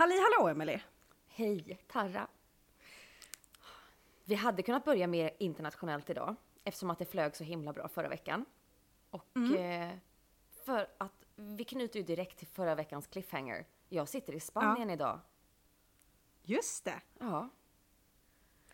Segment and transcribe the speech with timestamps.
[0.00, 0.82] Halli hallå Emelie!
[1.28, 2.28] Hej, Tarra.
[4.24, 8.08] Vi hade kunnat börja mer internationellt idag eftersom att det flög så himla bra förra
[8.08, 8.44] veckan.
[9.10, 9.94] Och eh,
[10.64, 13.66] för att vi knyter ju direkt till förra veckans cliffhanger.
[13.88, 15.20] Jag sitter i Spanien idag.
[16.42, 17.00] Just det!
[17.18, 17.48] Ja.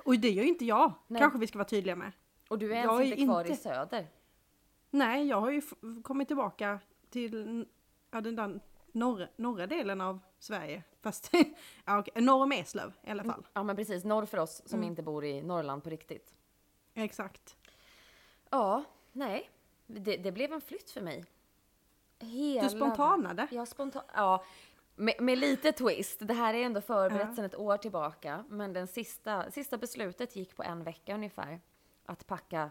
[0.05, 1.21] Och det gör ju inte jag, Nej.
[1.21, 2.13] kanske vi ska vara tydliga med.
[2.49, 4.07] Och du är Jag ens är inte kvar i inte- söder.
[4.91, 5.63] Nej, jag har ju
[6.03, 6.81] kommit tillbaka
[7.11, 7.67] till
[8.11, 8.61] ja, den där
[8.93, 10.83] norra, norra delen av Sverige.
[11.07, 11.31] Fast,
[11.85, 13.47] ja, okej, norr om Eslöv i alla fall.
[13.53, 16.35] Ja men precis, norr för oss som inte bor i Norrland på riktigt.
[16.95, 17.57] Exakt.
[18.51, 19.51] Ja, nej.
[19.87, 21.25] Det, det blev en flytt för mig.
[22.19, 22.63] Hela...
[22.63, 23.47] Du spontanade.
[23.51, 24.03] Ja, spontan...
[24.15, 24.45] Ja,
[24.95, 26.19] med, med lite twist.
[26.21, 27.35] Det här är ändå förberett Ja.
[27.35, 28.45] sedan ett år tillbaka.
[28.49, 31.61] Men den sista, sista beslutet gick på en vecka ungefär.
[32.05, 32.71] Att packa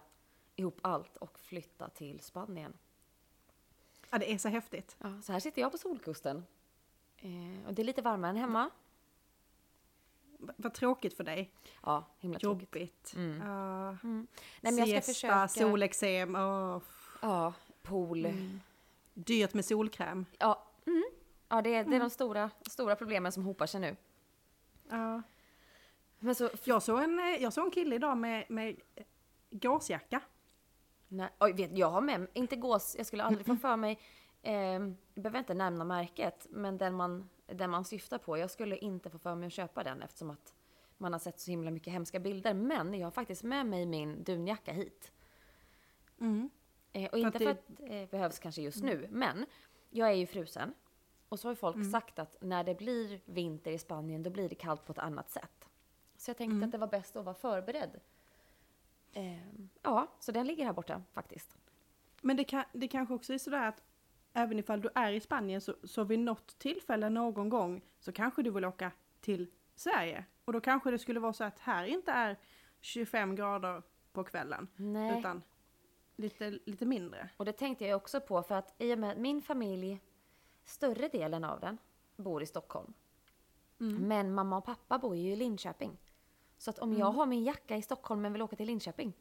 [0.55, 2.73] ihop allt och flytta till Spanien.
[4.09, 4.95] Ja, det är så häftigt.
[4.99, 6.45] Ja, så här sitter jag på Solkusten.
[7.25, 8.69] Eh, och det är lite varmare än hemma.
[10.39, 11.51] V- Vad tråkigt för dig.
[11.83, 12.75] Ja, himla tråkigt.
[12.75, 13.13] Jobbigt.
[13.15, 13.41] Mm.
[13.47, 13.93] Ja, Nej,
[14.61, 15.47] men jag ska siesta, försöka...
[15.47, 16.79] solexem, åh,
[17.21, 18.27] Ja, pool.
[19.13, 20.25] dyrt med solkräm.
[20.39, 21.03] Ja, mm.
[21.49, 23.95] ja det, är- det är de stora, stora problemen som hopar sig nu.
[24.89, 25.21] Ja.
[26.19, 28.79] Men så, Jag, såg en, eh, jag såg en kille idag med, med
[29.51, 30.21] gåsjacka.
[31.07, 33.99] Nej, oj, vet, jag har med inte gås, jag skulle aldrig få för mig,
[34.51, 39.09] jag behöver inte nämna märket, men den man, den man syftar på, jag skulle inte
[39.09, 40.53] få för mig att köpa den eftersom att
[40.97, 42.53] man har sett så himla mycket hemska bilder.
[42.53, 45.11] Men jag har faktiskt med mig min dunjacka hit.
[46.19, 46.49] Mm.
[46.93, 49.45] Eh, och inte att för att det eh, behövs kanske just nu, men
[49.89, 50.73] jag är ju frusen.
[51.29, 54.49] Och så har ju folk sagt att när det blir vinter i Spanien, då blir
[54.49, 55.69] det kallt på ett annat sätt.
[56.17, 57.99] Så jag tänkte att det var bäst att vara förberedd.
[59.13, 59.39] Eh,
[59.81, 61.57] ja, så den ligger här borta faktiskt.
[62.21, 63.83] Men det, kan, det kanske också är sådär att
[64.35, 68.43] även ifall du är i Spanien så, så vid något tillfälle någon gång så kanske
[68.43, 68.91] du vill åka
[69.21, 70.25] till Sverige.
[70.45, 72.37] Och då kanske det skulle vara så att här inte är
[72.81, 74.67] 25 grader på kvällen.
[74.75, 75.19] Nej.
[75.19, 75.41] Utan
[76.15, 77.29] lite, lite mindre.
[77.37, 80.01] Och det tänkte jag också på för att i och med att min familj,
[80.63, 81.77] större delen av den,
[82.15, 82.93] bor i Stockholm.
[84.07, 85.97] Men mamma och pappa bor ju i Linköping.
[86.57, 89.13] Så att om jag har min jacka i Stockholm men vill åka till Linköping,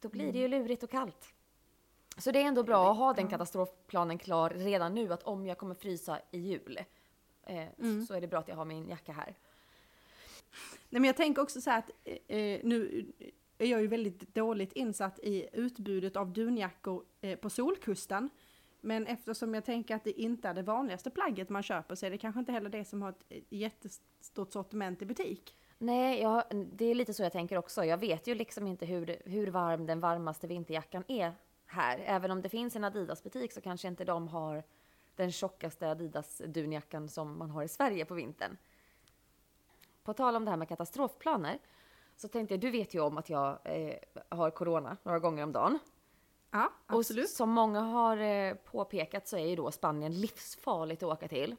[0.00, 1.34] då blir det ju lurigt och kallt.
[2.16, 5.58] Så det är ändå bra att ha den katastrofplanen klar redan nu, att om jag
[5.58, 6.78] kommer frysa i jul,
[7.46, 7.64] eh,
[8.00, 9.34] så- så är det bra att jag har min jacka här.
[10.90, 13.06] Nej men jag tänker också så här att eh, eh, nu
[13.58, 18.30] är jag ju väldigt dåligt insatt i utbudet av dunjackor eh, på Solkusten.
[18.80, 22.10] Men eftersom jag tänker att det inte är det vanligaste plagget man köper så är
[22.10, 25.56] det kanske inte heller det som har ett jättestort sortiment i butik.
[25.78, 27.84] Nej, jag, det är lite så jag tänker också.
[27.84, 31.32] Jag vet ju liksom inte hur, hur varm den varmaste vinterjackan är
[31.74, 31.98] här.
[32.06, 34.62] Även om det finns en Adidas-butik så kanske inte de har
[35.16, 38.56] den tjockaste Adidas-dunjackan som man har i Sverige på vintern.
[40.04, 41.58] På tal om det här med katastrofplaner
[42.16, 43.96] så tänkte jag, du vet ju om att jag eh,
[44.28, 45.78] har corona några gånger om dagen.
[46.50, 47.24] Ja, Och absolut.
[47.24, 51.56] s- som många har eh, påpekat så är ju då Spanien livsfarligt att åka till.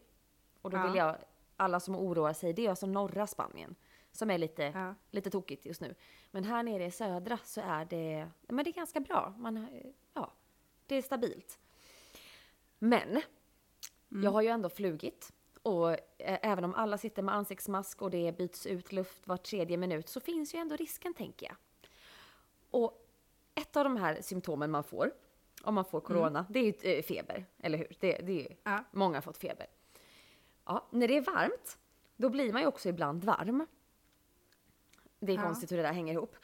[0.62, 0.84] Och då Ja.
[0.88, 1.16] vill jag,
[1.58, 3.76] alla som oroar sig, det är alltså norra Spanien.
[4.16, 4.96] Som är lite, Ja.
[5.12, 5.96] lite tokigt just nu.
[6.32, 9.34] Men här nere i södra så är det, men det är ganska bra.
[9.38, 9.68] Man,
[10.14, 10.32] ja,
[10.88, 11.60] det är stabilt.
[12.80, 13.22] Men,
[14.10, 15.32] jag har ju ändå flugit.
[15.62, 15.98] Och eh,
[16.42, 20.20] även om alla sitter med ansiktsmask och det byts ut luft var tredje minut så
[20.20, 21.56] finns ju ändå risken tänker jag.
[22.70, 23.08] Och
[23.56, 25.12] ett av de här symptomen man får
[25.64, 27.96] om man får corona, det är ju eh, feber, eller hur?
[28.00, 28.84] Det, det är ju, Ja.
[28.92, 29.68] Många har fått feber.
[30.66, 31.78] Ja, när det är varmt,
[32.16, 33.68] då blir man ju också ibland varm.
[35.26, 35.42] Det är Ja.
[35.42, 36.36] konstigt hur det där hänger ihop.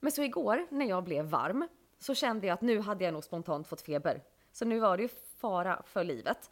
[0.00, 3.24] Men så igår när jag blev varm så kände jag att nu hade jag nog
[3.24, 4.22] spontant fått feber.
[4.52, 6.50] Så nu var det ju fara för livet.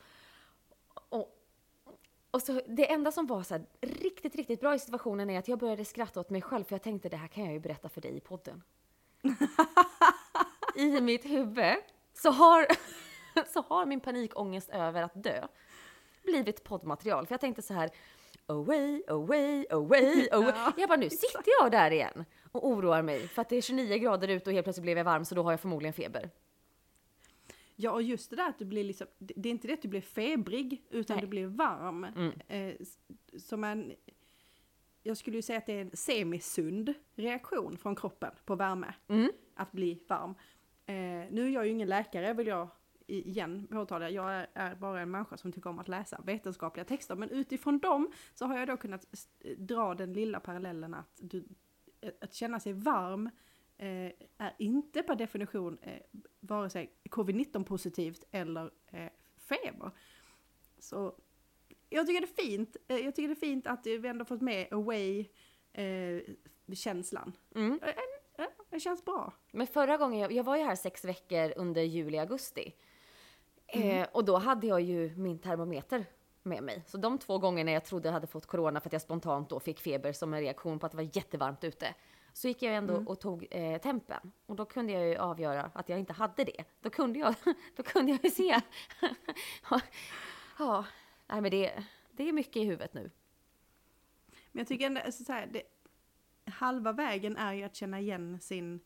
[1.08, 1.34] Och,
[2.30, 5.48] och så det enda som var så här riktigt, riktigt bra i situationen är att
[5.48, 7.88] jag började skratta åt mig själv för jag tänkte det här kan jag ju berätta
[7.88, 8.62] för dig i podden.
[10.74, 11.76] I mitt huvud
[12.14, 12.66] så har,
[13.52, 15.46] så har min panikångest över att dö
[16.22, 17.26] blivit poddmaterial.
[17.26, 17.90] För jag tänkte så här
[18.48, 20.52] away, away, away, away.
[20.54, 23.60] Ja, jag bara nu sitter jag där igen och oroar mig för att det är
[23.62, 26.30] 29 grader ute och helt plötsligt blev jag varm så då har jag förmodligen feber.
[27.76, 29.88] Ja, och just det där att du blir liksom, det är inte det att du
[29.88, 31.20] blir febrig, utan Nej.
[31.24, 32.04] du blir varm.
[32.04, 32.32] Mm.
[32.48, 32.74] Eh,
[33.38, 33.92] som en,
[35.02, 39.30] jag skulle ju säga att det är en semisund reaktion från kroppen på värme, Mm.
[39.54, 40.34] att bli varm.
[40.86, 40.94] Eh,
[41.30, 42.68] nu är jag ju ingen läkare vill jag
[43.08, 47.16] igen påtala, jag är, är bara en människa som tycker om att läsa vetenskapliga texter,
[47.16, 49.06] men utifrån dem så har jag då kunnat
[49.56, 51.44] dra den lilla parallellen att, du,
[52.20, 53.26] att känna sig varm
[53.76, 56.00] eh, är inte per definition eh,
[56.40, 59.90] vare sig covid-19 positivt eller eh, feber.
[60.78, 61.14] Så
[61.88, 62.76] jag tycker det är fint.
[62.88, 67.32] Eh, Jag tycker det är fint att vi ändå fått med away-känslan.
[67.54, 67.80] Mm.
[68.70, 69.32] det känns bra.
[69.52, 72.72] Men förra gången, jag, jag var ju här sex veckor under juli, augusti.
[73.68, 73.88] Mm.
[73.88, 76.06] Eh, och då hade jag ju min termometer
[76.42, 76.82] med mig.
[76.86, 79.60] Så de två gångerna jag trodde jag hade fått corona för att jag spontant då
[79.60, 81.94] fick feber som en reaktion på att det var jättevarmt ute.
[82.32, 83.06] Så gick jag ändå Mm.
[83.08, 84.32] och tog eh, tempen.
[84.46, 86.64] Och då kunde jag ju avgöra att jag inte hade det.
[86.80, 87.34] Då kunde jag,
[87.76, 88.60] då kunde jag ju se.
[90.58, 90.84] ja,
[91.26, 93.10] nej men det, det är mycket i huvudet nu.
[94.52, 95.62] Men jag tycker ändå, alltså, så här, det,
[96.50, 98.80] halva vägen är ju att känna igen sin,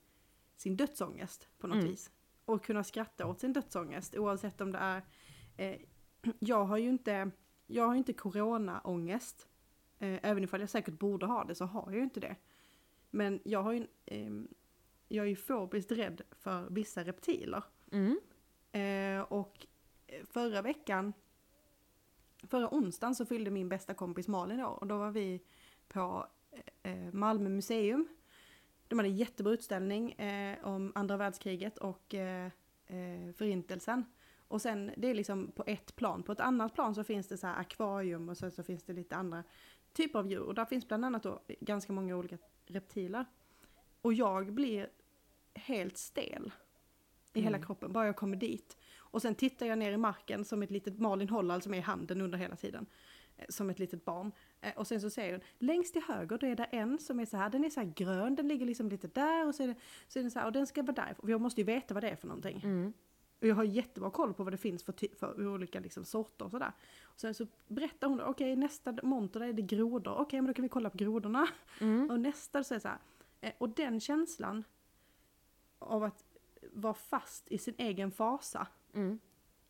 [0.56, 1.88] sin dödsångest på något Mm.
[1.90, 2.10] vis.
[2.52, 5.02] Och kunna skratta åt sin dödsångest oavsett om det är...
[5.56, 5.80] Eh,
[6.38, 7.30] jag har ju inte,
[7.66, 9.48] jag har inte coronaångest.
[9.98, 12.36] Eh, även ifall jag säkert borde ha det så har jag ju inte det.
[13.10, 14.48] Men jag har ju, ehm,
[15.08, 17.64] jag är ju fobiskt rädd för vissa reptiler.
[17.92, 18.20] Mm.
[18.72, 19.66] Eh, och
[20.06, 21.12] eh, förra veckan,
[22.42, 25.42] förra onsdagen så fyllde min bästa kompis Malin år och då var vi
[25.88, 26.26] på
[26.82, 28.08] eh, Malmö museum.
[28.92, 32.46] De hade en jättebra utställning eh, om andra världskriget och eh,
[32.86, 34.04] eh, förintelsen.
[34.48, 36.22] Och sen, det är liksom på ett plan.
[36.22, 39.16] På ett annat plan så finns det så akvarium och sen så finns det lite
[39.16, 39.44] andra
[39.92, 40.40] typer av djur.
[40.40, 43.24] Och där finns bland annat då ganska många olika reptiler.
[44.02, 44.88] Och jag blir
[45.54, 46.52] helt stel
[47.32, 47.66] i hela Mm.
[47.66, 48.76] kroppen, bara jag kommer dit.
[48.98, 51.82] Och sen tittar jag ner i marken som ett litet, Malin håller alltså med i
[51.82, 52.86] handen under hela tiden.
[53.36, 54.32] eh, Som ett litet barn.
[54.62, 57.26] Eh, Och sen så säger hon, längst till höger då är det en som är
[57.26, 59.68] så här, den är så här grön, den ligger liksom lite där och så är,
[59.68, 59.74] det,
[60.08, 61.14] så är den så här, och den ska vara där.
[61.18, 62.60] Och jag måste ju veta vad det är för någonting.
[62.64, 62.92] Mm.
[63.40, 66.50] Och jag har jättebra koll på vad det finns för, för olika liksom sorter och
[66.50, 66.72] sådär.
[67.02, 70.54] Och sen så berättar hon, okej nästa monter där är det grodor, okej men då
[70.54, 71.48] kan vi kolla på grodorna.
[71.80, 72.10] Mm.
[72.10, 72.98] Och nästa så är det så här,
[73.40, 74.64] eh, och den känslan
[75.78, 76.24] av att
[76.72, 78.66] vara fast i sin egen fasa.
[78.94, 79.18] Mm.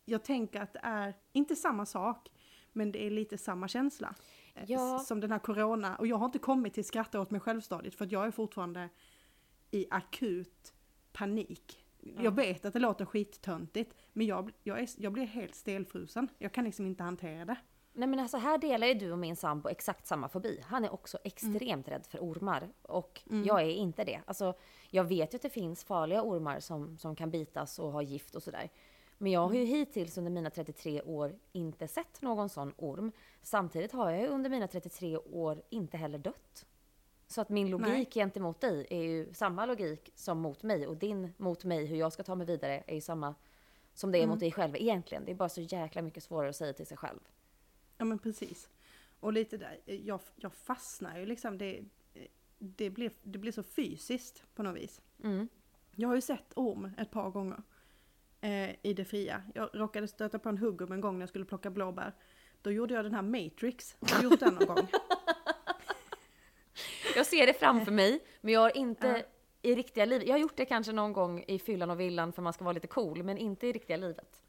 [0.05, 2.31] Jag tänker att det är, inte samma sak,
[2.71, 4.15] men det är lite samma känsla.
[4.55, 4.99] Eh, Ja.
[4.99, 8.05] Som den här corona, och jag har inte kommit till skratta åt mig själv-stadiet för
[8.05, 8.89] att jag är fortfarande
[9.71, 10.73] i akut
[11.11, 11.79] panik.
[11.99, 16.27] Jag vet att det låter skittöntigt, men jag, jag, är, jag blir helt stelfrusen.
[16.37, 17.55] Jag kan liksom inte hantera det.
[17.93, 20.63] Nej men alltså här delar ju du och min sambo exakt samma fobi.
[20.65, 22.69] Han är också extremt rädd för ormar.
[22.81, 24.21] Och jag är inte det.
[24.25, 24.53] Alltså
[24.89, 28.35] jag vet ju att det finns farliga ormar som, som kan bitas och ha gift
[28.35, 28.69] och sådär.
[29.23, 33.11] Men jag har ju hittills under mina 33 år inte sett någon sån orm.
[33.41, 36.65] Samtidigt har jag ju under mina 33 år inte heller dött.
[37.27, 38.09] Så att min logik Nej.
[38.11, 40.87] gentemot dig är ju samma logik som mot mig.
[40.87, 43.35] Och din mot mig, hur jag ska ta mig vidare, är ju samma
[43.93, 45.25] som det är mot dig själv egentligen.
[45.25, 47.19] Det är bara så jäkla mycket svårare att säga till sig själv.
[47.97, 48.69] Ja men precis.
[49.19, 51.83] Och lite där, jag, jag fastnar ju liksom, det,
[52.57, 55.01] det, blir, det blir så fysiskt på något vis.
[55.23, 55.47] Mm.
[55.91, 57.63] Jag har ju sett orm ett par gånger
[58.43, 59.43] eh, i det fria.
[59.53, 62.13] Jag råkade stöta på en huggorm en gång när jag skulle plocka blåbär.
[62.61, 63.95] Då gjorde jag den här Matrix.
[63.99, 64.87] Har du gjort den någon gång?
[67.15, 69.21] Jag ser det framför mig, men jag har inte Ja.
[69.71, 70.27] i riktiga livet.
[70.27, 72.73] Jag har gjort det kanske någon gång i fyllan och villan för man ska vara
[72.73, 74.41] lite cool, men inte i riktiga livet.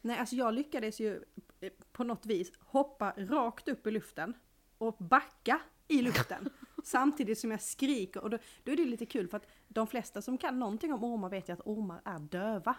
[0.00, 1.22] Nej, alltså jag lyckades ju
[1.60, 4.34] eh, på något vis hoppa rakt upp i luften
[4.78, 6.50] och backa i luften
[6.84, 8.22] samtidigt som jag skriker.
[8.22, 11.04] Och då, då är det lite kul för att de flesta som kan någonting om
[11.04, 12.76] ormar vet ju att ormar är döva.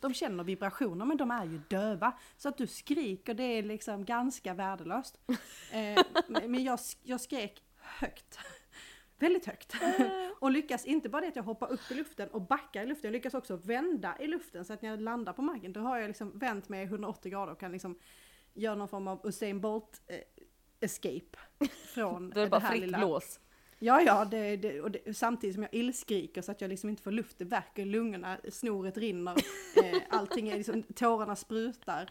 [0.00, 2.12] De känner vibrationer men de är ju döva.
[2.36, 5.20] Så att du skriker det är liksom ganska värdelöst.
[5.72, 8.38] Eh, men jag, jag skrek högt.
[9.18, 9.74] Väldigt högt.
[10.40, 13.08] Och lyckas inte bara det att jag hoppar upp i luften och backar i luften,
[13.08, 15.98] jag lyckas också vända i luften så att när jag landar på marken då har
[15.98, 17.98] jag liksom vänt mig 180 grader och kan liksom
[18.54, 20.18] göra någon form av Usain Bolt eh,
[20.80, 21.38] escape
[21.94, 23.40] från Då är det bara här fritt lilla- blås.
[23.78, 27.02] Ja, ja, det, det, och det, samtidigt som jag illskriker så att jag liksom inte
[27.02, 29.34] får luft, det värker lungorna, snoret rinner,
[29.84, 32.10] eh, allting är liksom, tårarna sprutar.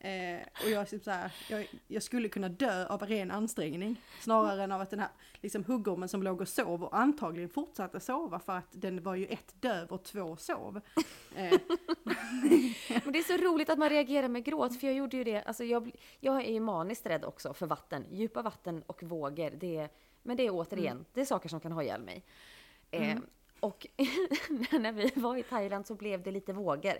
[0.00, 4.62] Eh, och jag, typ så här, jag, jag skulle kunna dö av ren ansträngning snarare
[4.62, 5.08] än av att den här
[5.40, 9.26] liksom, huggormen som låg och sov och antagligen fortsatte sova för att den var ju
[9.26, 10.80] ett döv och två sov.
[11.36, 11.50] Eh,
[13.04, 15.42] Men det är så roligt att man reagerar med gråt, för jag gjorde ju det.
[15.42, 18.04] Alltså jag, jag är ju maniskt rädd också för vatten.
[18.10, 19.50] Djupa vatten och vågor.
[19.50, 19.88] Det är,
[20.28, 22.24] men det är återigen, det är saker som kan ha ihjäl mig.
[22.90, 23.18] Eh,
[23.60, 23.86] och
[24.70, 26.94] när vi var i Thailand så blev det lite vågor.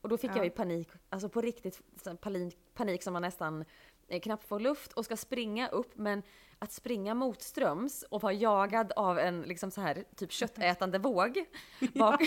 [0.00, 0.36] Och då fick Ja.
[0.36, 1.82] jag ju panik, alltså på riktigt
[2.20, 3.64] panik, panik som man nästan
[4.08, 5.96] eh, knappt får luft och ska springa upp.
[5.96, 6.22] Men
[6.58, 11.44] att springa motströms och vara jagad av en liksom så här typ köttätande våg.
[11.94, 12.20] Bak,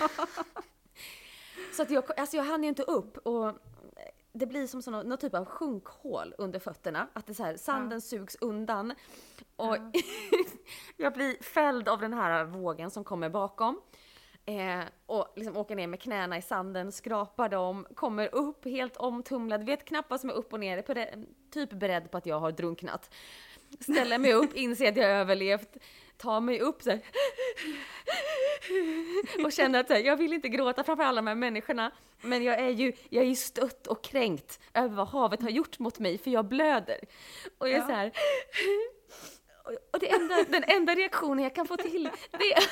[1.74, 3.54] så att jag, alltså jag hann ju inte upp och
[4.38, 7.08] det blir som sån, någon typ av sjunkhål under fötterna.
[7.14, 8.94] Att det så här, sanden sugs undan.
[9.56, 9.78] Och
[10.98, 13.82] jag blir fälld av den här vågen som kommer bakom.
[14.46, 19.64] Eh, och liksom åker ner med knäna i sanden, skrapar dem, kommer upp helt omtumlad,
[19.66, 22.52] vet knappt vad som är upp och ner, är typ beredd på att jag har
[22.52, 23.14] drunknat.
[23.80, 25.78] Ställer mig upp, inser att jag har överlevt,
[26.18, 27.00] tar mig upp så här,
[29.46, 32.60] och känner att här, jag vill inte gråta framför alla de här människorna, men jag
[32.60, 36.18] är ju, jag är ju stött och kränkt över vad havet har gjort mot mig,
[36.18, 37.00] för jag blöder.
[37.58, 37.86] Och jag är Ja.
[37.88, 38.12] så här,
[39.94, 42.64] och det enda, den enda reaktionen jag kan få till, det, är-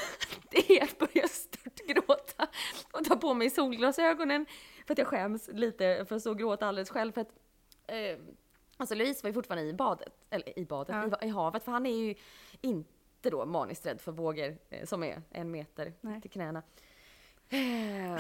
[0.52, 2.48] det är att börja störtgråta
[2.92, 4.46] och ta på mig solglasögonen
[4.88, 7.32] för att jag skäms lite för att stå och gråta alldeles själv för att
[7.88, 8.18] eh,
[8.78, 11.18] Alltså Louise var ju fortfarande i badet, eller i badet, Ja.
[11.22, 12.16] i, i havet, för han är ju
[12.62, 16.22] inte då maniskt rädd för vågor eh, som är en meter Nej.
[16.22, 16.64] till knäna.
[17.50, 17.58] Eh,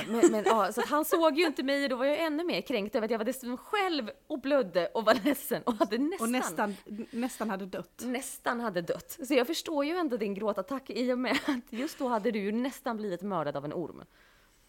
[0.08, 2.44] Men, men ja, så att han såg ju inte mig och då var jag ännu
[2.44, 5.98] mer kränkt över att jag var dessutom själv och blödde och var ledsen och hade
[5.98, 6.76] nästan, Och nästan,
[7.12, 8.02] nästan hade dött.
[8.06, 9.18] nästan hade dött.
[9.28, 12.40] Så jag förstår ju ändå din gråtattack i och med att just då hade du
[12.40, 14.04] ju nästan blivit mördad av en orm.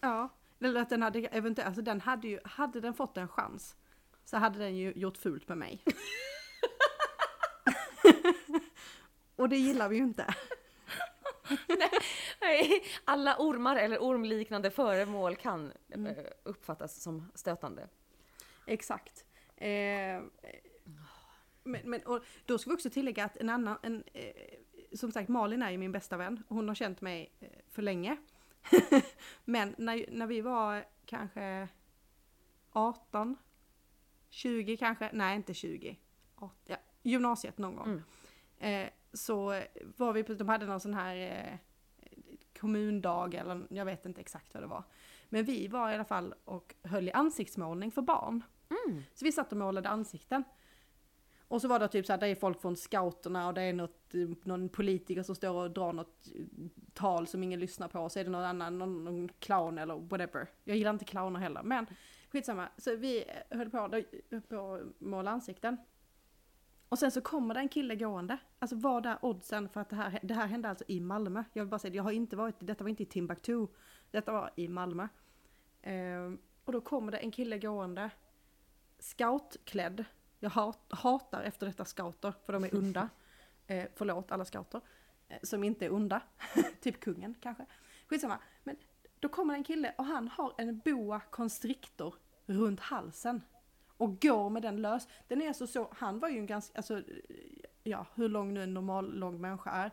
[0.01, 0.29] Ja,
[0.59, 3.75] eller att den hade eventuellt, alltså den hade ju, hade den fått en chans
[4.29, 5.83] så hade den ju gjort fult med mig.
[9.35, 10.35] Och det gillar vi ju inte.
[12.41, 17.87] Nej, Alla ormar eller ormliknande föremål kan eh, uppfattas som stötande.
[18.65, 19.25] Exakt.
[19.55, 20.21] Eh,
[21.63, 22.01] men, men
[22.45, 24.31] då ska vi också tillägga att en annan, en, eh,
[24.93, 26.43] som sagt Malin är ju min bästa vän.
[26.47, 28.17] Hon har känt mig eh, för länge.
[29.45, 31.67] men när, när vi var kanske
[32.71, 33.35] 18,
[34.37, 35.97] 20 kanske, nej inte 20,
[36.35, 38.01] 18, ja, gymnasiet någon gång.
[38.57, 39.61] Eh, så
[39.97, 41.59] var vi på, de hade någon sån här eh,
[42.59, 44.83] kommundag eller jag vet inte exakt vad det var.
[45.29, 48.43] Men vi var i alla fall och höll i ansiktsmålning för barn.
[49.13, 50.43] Så vi satt och målade ansikten.
[51.47, 53.73] Och så var det typ så här, det är folk från scouterna och det är
[53.73, 54.13] något,
[54.43, 56.45] någon politiker som står och drar något eh,
[56.93, 57.99] tal som ingen lyssnar på.
[57.99, 60.49] Och så är det någon annan, någon, någon clown eller whatever.
[60.63, 61.85] Jag gillar inte clowner heller, men
[62.37, 62.69] skitsamma.
[62.77, 65.77] Så vi eh, höll på, att måla ansikten.
[66.89, 68.37] Och sen så kommer det en kille gående.
[68.59, 71.43] Alltså vad är oddsen för att det här, det här hände alltså i Malmö.
[71.53, 73.67] Jag vill bara säga jag har inte varit, detta var inte i Timbuktu.
[74.11, 75.07] Detta var i Malmö.
[75.81, 78.09] Ehm, och då kommer det en kille gående.
[78.99, 80.05] Scoutklädd.
[80.39, 83.09] Jag hat, hatar efter detta scouter, för de är onda.
[83.69, 84.81] Eh, förlåt alla scouter.
[85.27, 86.21] Eh, som inte är onda.
[86.81, 87.65] typ kungen kanske.
[88.07, 88.39] Skitsamma.
[88.63, 88.75] Men
[89.19, 92.15] då kommer det en kille och han har en boa constrictor
[92.47, 93.41] runt halsen.
[93.97, 95.07] Och går med den lös.
[95.27, 97.03] Den är alltså så, han var ju en ganska, alltså,
[97.83, 99.91] ja hur lång nu en normal lång människa är.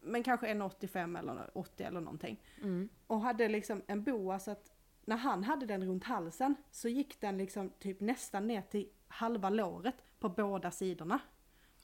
[0.00, 2.42] Men kanske en 85 eller 80 eller någonting.
[3.06, 4.72] Och hade liksom en boa så att
[5.04, 9.50] när han hade den runt halsen så gick den liksom typ nästan ner till halva
[9.50, 11.20] låret på båda sidorna.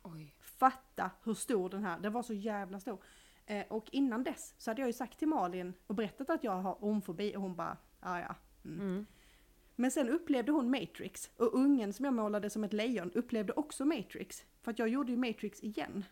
[0.02, 0.34] Oj.
[0.40, 2.98] Fatta hur stor den här, den var så jävla stor.
[3.46, 6.52] Eh, och innan dess så hade jag ju sagt till Malin och berättat att jag
[6.52, 8.34] har ormfobi och hon bara, ja ja.
[8.64, 9.06] Mm.
[9.76, 13.84] Men sen upplevde hon Matrix och ungen som jag målade som ett lejon upplevde också
[13.84, 14.44] Matrix.
[14.62, 16.04] För att jag gjorde ju Matrix igen.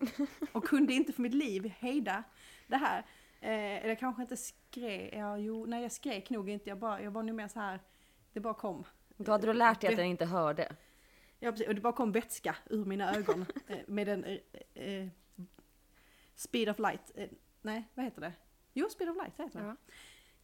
[0.52, 2.24] och kunde inte för mitt liv hejda
[2.66, 2.98] det här.
[3.40, 7.10] Eh, eller kanske inte skrek, ja jo, nej jag skrek nog inte, jag, bara, jag
[7.10, 7.80] var nog mer så här.
[8.32, 8.84] det bara kom.
[9.16, 10.76] Då hade du lärt dig att den inte hörde.
[11.38, 11.68] Ja, precis.
[11.68, 14.38] Och det bara kom vätska ur mina ögon eh, med en eh,
[14.74, 15.08] eh,
[16.34, 17.12] speed of light.
[17.14, 17.28] Eh,
[17.62, 18.32] nej, vad heter det?
[18.72, 19.66] Jo, speed of light heter det.
[19.66, 19.76] Ja.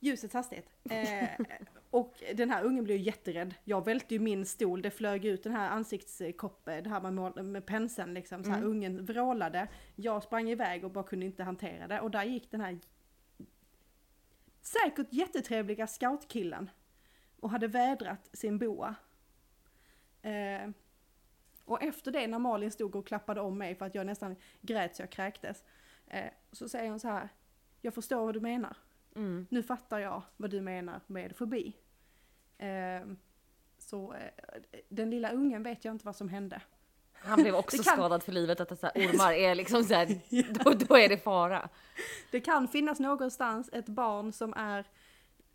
[0.05, 0.69] Ljusets hastighet.
[0.91, 1.29] Eh,
[1.91, 3.55] och den här ungen blev ju jätterädd.
[3.65, 7.67] Jag välte ju min stol, det flög ut den här ansiktskoppen, det här med, med
[7.67, 8.45] penseln liksom.
[8.45, 12.01] Så här, Ungen vrålade, jag sprang iväg och bara kunde inte hantera det.
[12.01, 12.79] Och där gick den här
[14.63, 16.71] säkert jättetrevliga scoutkillen
[17.41, 18.95] och hade vädrat sin boa.
[20.23, 20.71] Eh,
[21.65, 24.97] och efter det när Malin stod och klappade om mig för att jag nästan grät
[24.97, 25.65] så jag kräktes.
[26.07, 27.29] Eh, så säger hon så här,
[27.81, 28.77] jag förstår vad du menar.
[29.15, 29.47] Mm.
[29.51, 31.77] Nu fattar jag vad du menar med fobi.
[32.59, 33.07] Eh,
[33.79, 34.31] så eh,
[34.89, 36.63] den lilla ungen vet jag inte vad som hände.
[37.13, 40.21] Han blev också kan- skadad för livet, att så ormar är liksom så här,
[40.65, 41.69] då, då är det fara.
[42.31, 44.85] Det kan finnas någonstans ett barn som är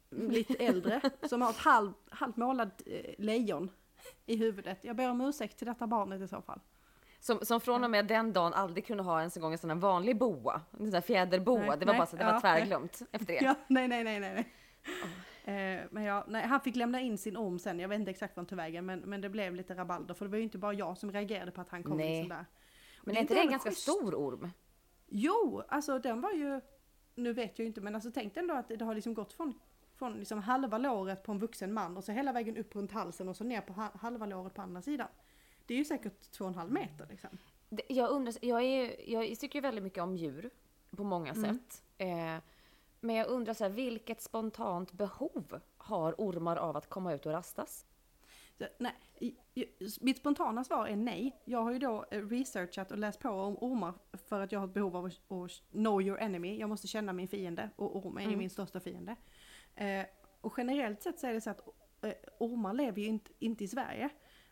[0.09, 3.69] lite äldre, som har ett halv, halvt målat eh, lejon
[4.25, 4.77] i huvudet.
[4.81, 6.59] Jag ber om ursäkt till detta barnet i så fall.
[7.19, 9.69] Som, som från och med den dagen aldrig kunde ha ens en gång en sån
[9.69, 10.61] här vanlig boa.
[10.71, 11.59] En sån här fjäderboa.
[11.59, 13.39] Nej, det var nej, bara så, det ja, var tvärglömt efter det.
[13.41, 14.33] Ja, nej, nej, nej, nej.
[14.33, 14.45] nej.
[15.79, 18.35] Eh, men ja, nej, han fick lämna in sin orm sen, jag vet inte exakt
[18.35, 20.57] vad han tog vägen, men, men det blev lite rabalder för det var ju inte
[20.57, 22.09] bara jag som reagerade på att han kom Nej.
[22.09, 22.45] liksom där.
[22.99, 23.81] Och Men är inte det en ganska schysst.
[23.81, 24.49] stor orm?
[25.07, 26.61] Jo, alltså den var ju,
[27.15, 29.59] nu vet jag ju inte, men alltså tänk ändå att det har liksom gått från,
[29.95, 33.29] från liksom halva låret på en vuxen man och så hela vägen upp runt halsen
[33.29, 35.07] och så ner på ha- halva låret på andra sidan.
[35.69, 37.29] Det är ju säkert två och en halv meter liksom.
[37.69, 40.49] Det- Jag undrar, jag, är, jag tycker ju väldigt mycket om djur
[40.97, 41.43] på många Mm.
[41.59, 41.83] sätt.
[41.97, 42.38] Eh,
[42.99, 47.31] Men jag undrar så här, vilket spontant behov har ormar av att komma ut och
[47.31, 47.85] rastas?
[48.77, 48.93] Nej,
[50.01, 51.41] mitt spontana svar är nej.
[51.45, 53.93] Jag har ju då eh, researchat och läst på om ormar
[54.27, 56.57] för att jag har ett behov av att, know your enemy.
[56.59, 58.39] Jag måste känna min fiende och ormen är Mm.
[58.39, 59.15] min största fiende.
[59.75, 60.05] Eh,
[60.41, 61.61] och generellt sett så är det så att
[62.01, 64.09] eh, ormar lever ju inte, inte i Sverige.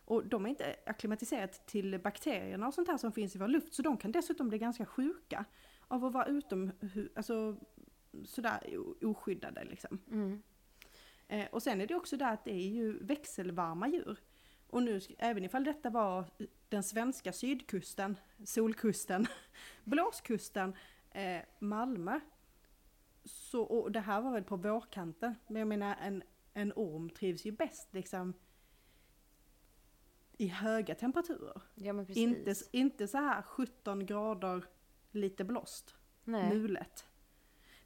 [0.08, 3.74] Och de är inte akklimatiserade till bakterierna och sånt här som finns i vår luft.
[3.74, 5.44] Så de kan dessutom bli ganska sjuka
[5.88, 6.70] av att vara utom,
[7.16, 7.56] alltså
[8.24, 8.60] sådär
[9.02, 9.98] oskyddade liksom.
[10.10, 10.42] Mm.
[11.28, 14.18] Eh, och sen är det också där att det är ju växelvarma djur.
[14.66, 16.24] Och nu, även ifall detta var
[16.68, 19.26] den svenska sydkusten, solkusten,
[19.84, 20.74] blåskusten,
[21.10, 22.20] eh, Malmö.
[23.24, 25.34] Så, och det här var väl på vårkanten.
[25.46, 26.22] Men jag menar en,
[26.52, 28.34] en orm trivs ju bäst liksom
[30.40, 31.60] i höga temperaturer.
[31.74, 32.22] Ja men precis.
[32.22, 34.64] Inte, inte så här 17 grader
[35.10, 36.48] lite blåst Nej.
[36.48, 37.04] mulet.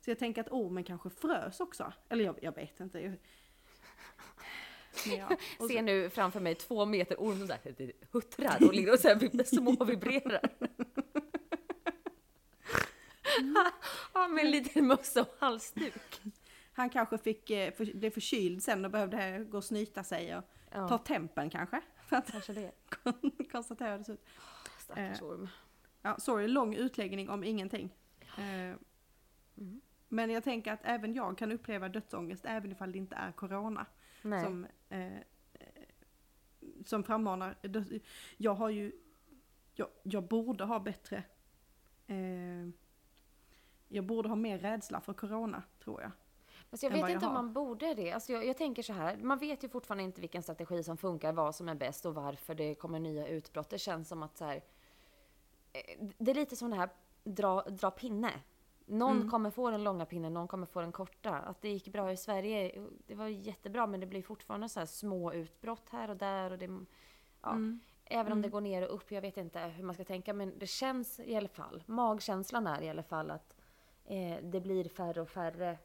[0.00, 1.92] Så jag tänker att ormen kanske frös också.
[2.08, 3.00] Eller jag, jag vet inte.
[3.00, 3.12] Jag...
[5.18, 5.36] Ja.
[5.58, 9.08] Så, Ser nu framför mig två meter orm som där huttrar och ligger och så
[9.08, 10.40] här vib- små vibrerar.
[14.14, 16.20] ja, med en liten mössa och halsduk.
[16.72, 20.44] han kanske fick, eh, för, blev förkyld sen och behövde gå och snyta sig och
[20.72, 21.80] ta Ja, tempen kanske.
[22.12, 22.72] För att kanske det.
[23.52, 24.12] konstatera det så.
[24.12, 24.24] ut.
[24.78, 25.26] Stackars Eh.
[25.28, 25.48] orm.
[26.02, 27.94] Ja, sorry, lång utläggning om ingenting.
[28.38, 28.76] Eh,
[29.56, 29.80] Mm.
[30.08, 33.86] Men jag tänker att även jag kan uppleva dödsångest även ifall det inte är corona.
[34.22, 34.44] Nej.
[34.44, 35.12] som, eh,
[36.86, 37.56] som frammanar.
[37.62, 38.00] döds-
[38.36, 38.92] Jag har ju,
[39.74, 41.24] jag, jag borde ha bättre,
[42.06, 42.68] eh,
[43.88, 46.10] jag borde ha mer rädsla för corona tror jag.
[46.72, 48.12] Alltså jag vet inte om man borde det.
[48.12, 51.32] Alltså jag, jag tänker så här, man vet ju fortfarande inte vilken strategi som funkar,
[51.32, 53.70] vad som är bäst och varför det kommer nya utbrott.
[53.70, 54.56] Det känns som att så här,
[55.72, 56.88] eh, det är lite som det här
[57.24, 58.30] dra, dra pinne.
[58.86, 59.30] Någon Mm.
[59.30, 61.30] kommer få den långa pinnen, någon kommer få den korta.
[61.34, 64.86] Att det gick bra i Sverige, det var jättebra, men det blir fortfarande så här
[64.86, 66.50] små utbrott här och där.
[66.50, 66.64] Och det,
[67.42, 67.80] ja, Mm.
[68.04, 68.42] Även om Mm.
[68.42, 71.20] det går ner och upp, jag vet inte hur man ska tänka, men det känns
[71.20, 73.56] i alla fall, magkänslan är i alla fall att
[74.04, 75.78] eh, det blir färre och färre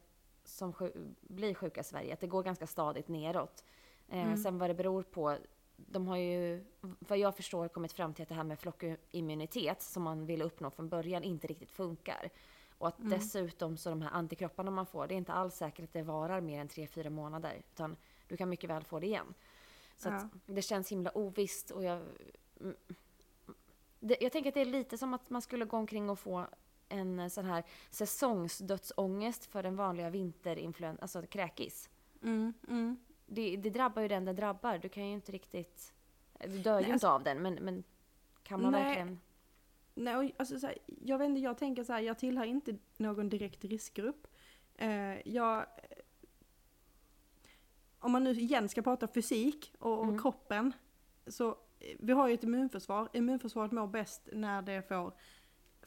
[0.50, 2.14] som sju- blir sjuka i Sverige.
[2.14, 3.64] Att det går ganska stadigt neråt.
[4.10, 4.38] Eh, Mm.
[4.38, 5.38] Sen vad det beror på,
[5.76, 10.04] de har ju, vad jag förstår, kommit fram till att det här med flockimmunitet som
[10.04, 12.30] man ville uppnå från början inte riktigt funkar.
[12.78, 13.10] Och att Mm.
[13.10, 16.42] dessutom så de här antikropparna man får, det är inte alls säkert att det varar
[16.42, 17.54] mer än 3-4 månader.
[17.74, 17.96] Utan
[18.28, 19.34] du kan mycket väl få det igen.
[19.98, 22.02] Så att det känns himla ovisst och jag...
[22.62, 22.76] mm,
[24.00, 26.46] Det, jag tänker att det är lite som att man skulle gå omkring och få
[26.90, 31.90] en eh, sån här säsongsdödsångest för den vanliga vinterinfluensan, alltså kräkis.
[32.24, 32.98] Mm, mm.
[33.26, 34.78] Det, det drabbar ju den det drabbar.
[34.78, 35.94] Du kan ju inte riktigt...
[36.40, 37.84] Du dör ju Nej, inte av den, men, men
[38.44, 38.84] kan man Nej.
[38.84, 39.20] verkligen...
[39.94, 42.78] Nej, och alltså, så här, jag vet inte, jag tänker så här, jag tillhör inte
[42.98, 44.28] någon direkt riskgrupp.
[44.76, 45.66] Eh, jag,
[48.00, 50.20] om man nu igen ska prata fysik och, och Mm.
[50.20, 50.74] kroppen,
[51.28, 53.10] så eh, vi har ju ett immunförsvar.
[53.14, 55.14] Immunförsvaret mår bäst när det får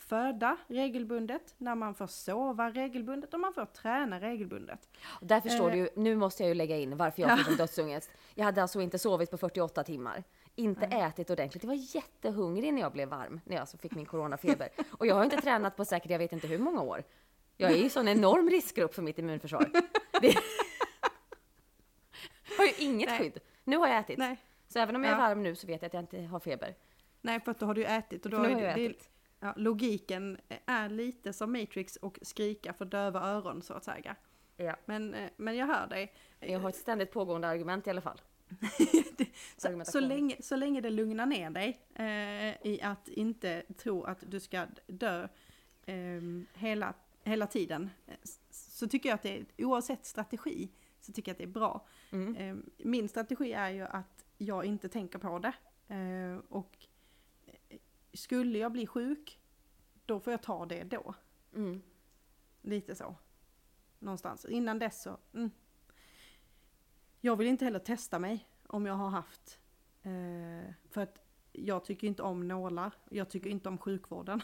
[0.01, 4.89] föda regelbundet, när man får sova regelbundet och man får träna regelbundet.
[5.21, 5.73] Där förstår Eh.
[5.73, 8.11] du ju, nu måste jag ju lägga in varför jag fick en dödsångest.
[8.35, 10.25] Jag hade alltså inte sovit på 48 timmar.
[10.55, 11.63] Inte ätit ordentligt.
[11.65, 14.69] Jag var jättehungrig när jag blev varm, när jag alltså fick min coronafeber.
[14.99, 17.05] Och jag har inte tränat på säkert jag vet inte hur många år.
[17.57, 19.71] Jag är ju sån enorm riskgrupp för mitt immunförsvar.
[20.21, 20.35] Det
[22.59, 23.19] har ju inget Nej.
[23.19, 23.39] skydd.
[23.65, 24.19] Nu har jag ätit.
[24.19, 24.37] Nej,
[24.69, 25.21] Så även om jag är Ja.
[25.29, 26.75] varm nu så vet jag att jag inte har feber.
[27.21, 29.11] nej för att då har du ätit och då För nu har jag ätit.
[29.41, 34.17] Ja, logiken är lite som Matrix och skrika för döva öron så att säga.
[34.57, 34.77] Ja.
[34.85, 36.13] Men, eh, men jag hör dig.
[36.41, 38.21] Jag har ett ständigt pågående argument i alla fall.
[39.57, 44.19] Så, så, länge, så länge det lugnar ner dig eh, i att inte tro att
[44.27, 45.29] du ska dö
[45.87, 46.23] eh,
[46.55, 47.91] hela, hela tiden.
[48.07, 48.15] eh,
[48.51, 51.87] Så tycker jag att det är, oavsett strategi, så tycker jag att det är bra.
[52.13, 52.37] Mm.
[52.37, 55.53] Eh, min strategi är ju att jag inte tänker på det.
[55.95, 56.77] Eh, och
[58.13, 59.41] skulle jag bli sjuk,
[60.07, 61.15] då får jag ta det då.
[61.55, 61.83] Mm.
[62.63, 63.17] Lite så.
[63.99, 64.45] Någonstans.
[64.45, 65.17] Innan dess så...
[65.35, 65.51] Mm.
[67.21, 69.59] Jag vill inte heller testa mig om jag har haft...
[70.03, 71.19] Eh, för att
[71.53, 72.93] jag tycker inte om nålar.
[73.11, 74.43] Jag tycker inte om sjukvården.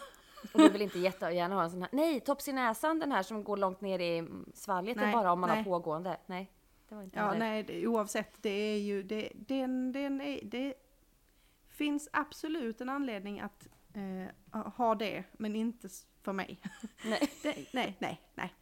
[0.55, 3.23] Och du vill inte jättegärna ha en sån här, nej, tops i näsan den här
[3.23, 5.65] som går långt ner i svalget är Nej, bara om man har nej.
[5.65, 6.17] pågående.
[6.27, 6.53] Nej,
[6.89, 7.39] det var inte Ja, heller.
[7.39, 8.43] nej, det, oavsett.
[8.43, 9.03] Det är ju...
[9.03, 10.75] Det, den, den är, det
[11.77, 15.89] finns absolut en anledning att eh, ha det, men inte
[16.23, 16.61] för mig.
[17.05, 17.31] Nej.
[17.43, 18.55] Det, nej, nej, nej.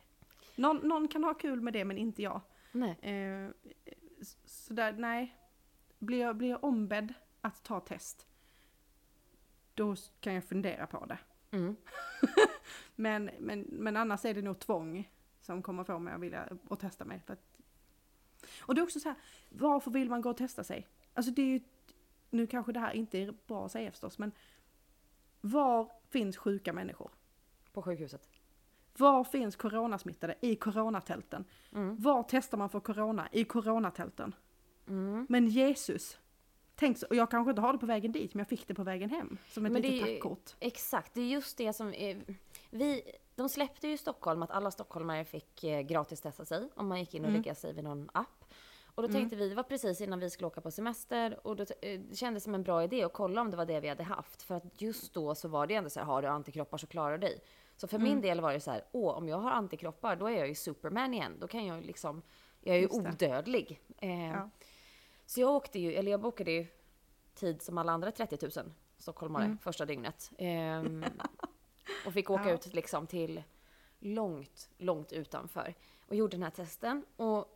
[0.57, 2.41] Någon, någon kan ha kul med det, men inte jag.
[2.73, 2.99] nej.
[3.01, 3.51] Eh,
[4.45, 5.37] så där, nej.
[5.99, 8.27] Blir jag, blir jag ombedd att ta test,
[9.75, 11.19] då kan jag fundera på det.
[11.51, 11.77] Mm.
[12.97, 16.81] Men, men, men annars är det nog tvång som kommer få mig att vilja att
[16.81, 17.21] testa mig.
[17.27, 17.59] För att...
[18.61, 20.87] Och det är också så här, varför vill man gå och testa sig?
[21.15, 21.61] Alltså det är ju,
[22.35, 24.33] nu kanske det här inte är bra att säga förstås, men
[25.41, 27.11] var finns sjuka människor?
[27.73, 28.29] På sjukhuset.
[28.97, 30.35] Var finns coronasmittade?
[30.41, 31.45] I coronatälten.
[31.73, 31.97] Mm.
[32.01, 33.29] Var testar man för corona?
[33.33, 34.35] I coronatälten.
[34.89, 35.27] Mm.
[35.29, 36.19] Men Jesus,
[36.75, 38.75] tänk så, och jag kanske inte har det på vägen dit, men jag fick det
[38.75, 39.39] på vägen hem.
[39.49, 40.55] Som ett Men litet tackkort.
[40.61, 42.25] Exakt, det är just det som är,
[42.71, 43.03] vi,
[43.35, 47.01] de släppte ju i Stockholm att alla stockholmare fick eh, gratis testa sig om man
[47.01, 47.43] gick in och Mm.
[47.43, 48.44] lägga sig vid någon app.
[48.95, 51.63] Och då tänkte vi, det var precis innan vi skulle åka på semester och då,
[51.83, 54.03] eh, det kändes som en bra idé att kolla om det var det vi hade
[54.03, 54.43] haft.
[54.43, 57.13] För att just då så var det ändå så här, har du antikroppar så klarar
[57.13, 57.41] du dig.
[57.77, 58.09] Så för Mm.
[58.09, 60.55] min del var det så här, åh om jag har antikroppar då är jag ju
[60.55, 61.37] superman igen.
[61.41, 62.23] Då kan jag ju liksom,
[62.61, 63.81] jag är ju odödlig.
[63.99, 64.51] Eh, Ja.
[65.27, 66.67] Så jag åkte ju, eller jag bokade ju
[67.35, 69.59] tid som alla andra 30 000 stockholmare Mm.
[69.59, 70.31] första dygnet.
[70.39, 71.05] Ehm,
[72.07, 72.55] och fick åka Ja.
[72.55, 73.43] ut liksom till
[73.99, 75.75] långt, långt utanför.
[76.09, 77.05] Och gjorde den här testen.
[77.17, 77.54] Och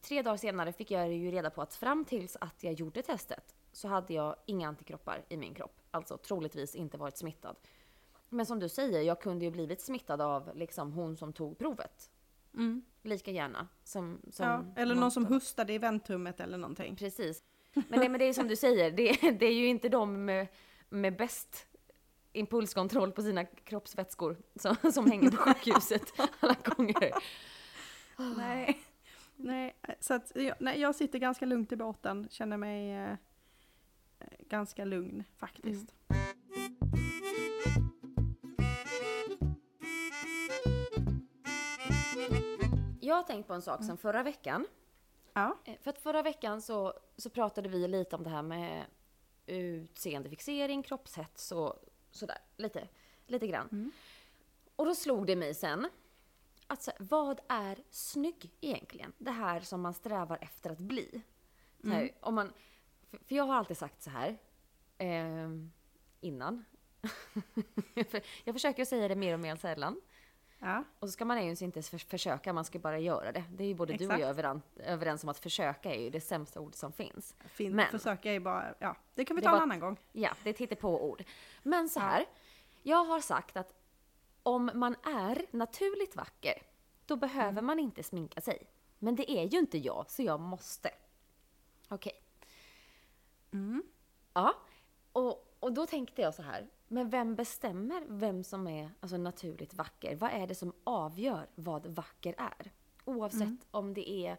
[0.00, 3.54] tre dagar senare fick jag ju reda på att fram tills att jag gjorde testet
[3.72, 5.80] så hade jag inga antikroppar i min kropp.
[5.90, 7.56] Alltså troligtvis inte varit smittad.
[8.28, 12.10] Men som du säger, jag kunde ju blivit smittad av liksom hon som tog provet.
[12.54, 12.82] Mm.
[13.02, 14.20] Lika gärna som...
[14.30, 16.96] som Ja, eller någon som hustade i väntrummet eller någonting.
[16.96, 17.42] Precis.
[17.72, 20.46] Men det, men det är som du säger, det, det är ju inte de med,
[20.88, 21.66] med bäst
[22.32, 27.10] impulskontroll på sina kroppsvätskor som, som hänger på sjukhuset alla gånger.
[28.36, 28.80] Nej.
[29.42, 33.14] Nej, så att jag, nej, jag sitter ganska lugnt i båten, känner mig eh,
[34.38, 35.94] ganska lugn faktiskt.
[43.00, 44.66] Jag har tänkt på en sak sen förra veckan.
[45.32, 45.58] Ja.
[45.64, 48.84] Eh, För att förra veckan så, så pratade vi lite om det här med
[49.46, 51.74] utseendefixering, kroppshets och
[52.10, 52.38] sådär.
[52.56, 52.88] Lite,
[53.26, 53.68] lite grann.
[53.72, 53.92] Mm.
[54.76, 55.88] Och då slog det mig sen
[56.70, 59.12] att så, här, vad är snygg egentligen?
[59.18, 61.22] Det här som man strävar efter att bli.
[61.82, 62.14] Så här, Mm.
[62.20, 62.52] om man,
[63.10, 64.38] för, för jag har alltid sagt så här
[64.98, 65.72] ehm,
[66.20, 66.64] innan.
[68.44, 70.00] Jag försöker säga det mer och mer sällan.
[70.58, 70.84] Ja.
[70.98, 73.44] Och så ska man ju inte ens för, försöka, man ska bara göra det.
[73.50, 74.20] Det är ju både du och Exakt.
[74.20, 77.36] jag överens, överens om att försöka är ju det sämsta ord som finns.
[77.46, 79.96] Fin, Men- Försöka är bara, ja, det kan vi ta en var- annan gång.
[80.12, 81.24] Ja, det är ett hittepå-ord.
[81.62, 82.04] Men så Ja.
[82.04, 82.26] här,
[82.82, 83.74] jag har sagt att
[84.42, 86.62] om man är naturligt vacker,
[87.06, 87.66] då behöver Mm.
[87.66, 88.66] man inte sminka sig.
[88.98, 90.90] Men det är ju inte jag, så jag måste.
[91.88, 92.12] Okej.
[93.52, 93.82] Mm.
[94.32, 94.54] Ja,
[95.12, 99.74] och, och då tänkte jag så här, men vem bestämmer vem som är alltså, naturligt
[99.74, 100.16] vacker?
[100.16, 102.72] Vad är det som avgör vad vacker är?
[103.04, 103.58] Oavsett Mm.
[103.70, 104.36] om det är...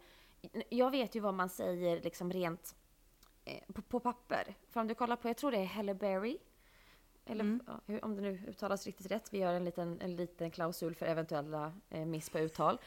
[0.70, 2.76] Jag vet ju vad man säger liksom rent
[3.46, 4.56] eh, på, på papper.
[4.70, 6.38] För om du kollar på, jag tror det är Halle Berry.
[7.32, 7.62] Eller Mm.
[7.86, 9.34] ja, om det nu uttalas riktigt rätt.
[9.34, 12.78] Vi gör en liten, en liten klausul för eventuella eh, miss på uttal.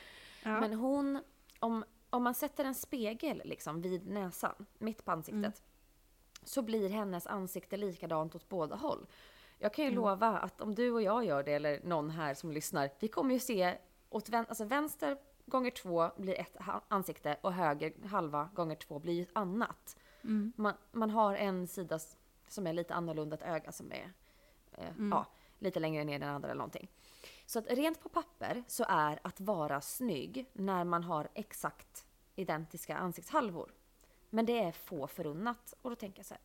[0.43, 0.61] Ja.
[0.61, 1.23] Men hon,
[1.61, 5.53] om, om man sätter en spegel liksom vid näsan, mitt på ansiktet, Mm.
[6.43, 9.07] så blir hennes ansikte likadant åt båda håll.
[9.59, 10.03] Jag kan ju Mm.
[10.03, 13.35] lova att om du och jag gör det, eller någon här som lyssnar, vi kommer
[13.35, 13.79] ju se
[14.11, 16.57] åt vän, alltså vänster gånger två blir ett
[16.89, 19.97] ansikte och höger halva gånger två blir ett annat.
[20.25, 20.53] Mm.
[20.57, 21.99] Man, man har en sida
[22.49, 24.13] som är lite annorlunda, ett öga som är
[24.79, 25.11] Mm.
[25.13, 25.27] ja,
[25.59, 26.89] lite längre ner än den andra eller någonting.
[27.47, 32.97] Så att rent på papper så är att vara snygg när man har exakt identiska
[32.97, 33.73] ansiktshalvor.
[34.31, 35.75] Men det är få förunnat.
[35.83, 36.43] Och då tänker jag så här.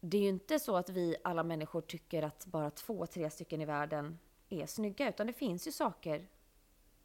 [0.00, 3.60] Det är ju inte så att vi alla människor tycker att bara två, tre stycken
[3.60, 4.18] i världen
[4.48, 5.08] är snygga.
[5.08, 6.26] Utan det finns ju saker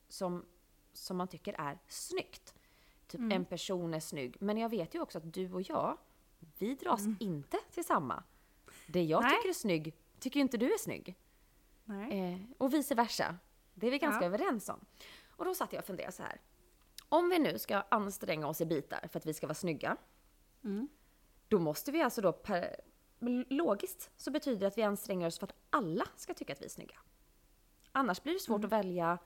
[0.07, 0.45] som,
[0.93, 2.53] som man tycker är snyggt.
[3.07, 3.31] Typ Mm.
[3.31, 4.37] en person är snygg.
[4.39, 5.97] Men jag vet ju också att du och jag,
[6.57, 8.23] vi dras inte till samma.
[8.87, 9.31] Det jag Nej.
[9.35, 11.15] tycker är snygg, tycker inte du är snygg.
[11.85, 12.19] Nej.
[12.33, 13.35] Eh, och vice versa.
[13.73, 14.27] Det är vi ganska Ja.
[14.27, 14.85] överens om.
[15.29, 16.41] Och då satt jag och funderade så här.
[17.09, 19.97] Om vi nu ska anstränga oss i bitar för att vi ska vara snygga.
[20.63, 20.87] Mm.
[21.47, 22.75] Då måste vi alltså då, per,
[23.49, 26.65] logiskt så betyder det att vi anstränger oss för att alla ska tycka att vi
[26.65, 26.95] är snygga.
[27.91, 28.65] Annars blir det svårt Mm.
[28.65, 29.17] att välja,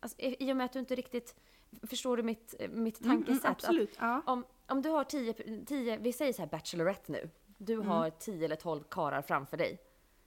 [0.00, 1.34] alltså, i och med att du inte riktigt,
[1.82, 3.44] förstår du mitt, eh, mitt Mm, tankesätt?
[3.44, 3.96] mm, absolut.
[4.00, 4.22] Ja.
[4.26, 7.30] om, om du har tio, tio, vi säger så här Bachelorette nu.
[7.58, 7.86] Du Mm.
[7.86, 9.78] har tio eller tolv karar framför dig.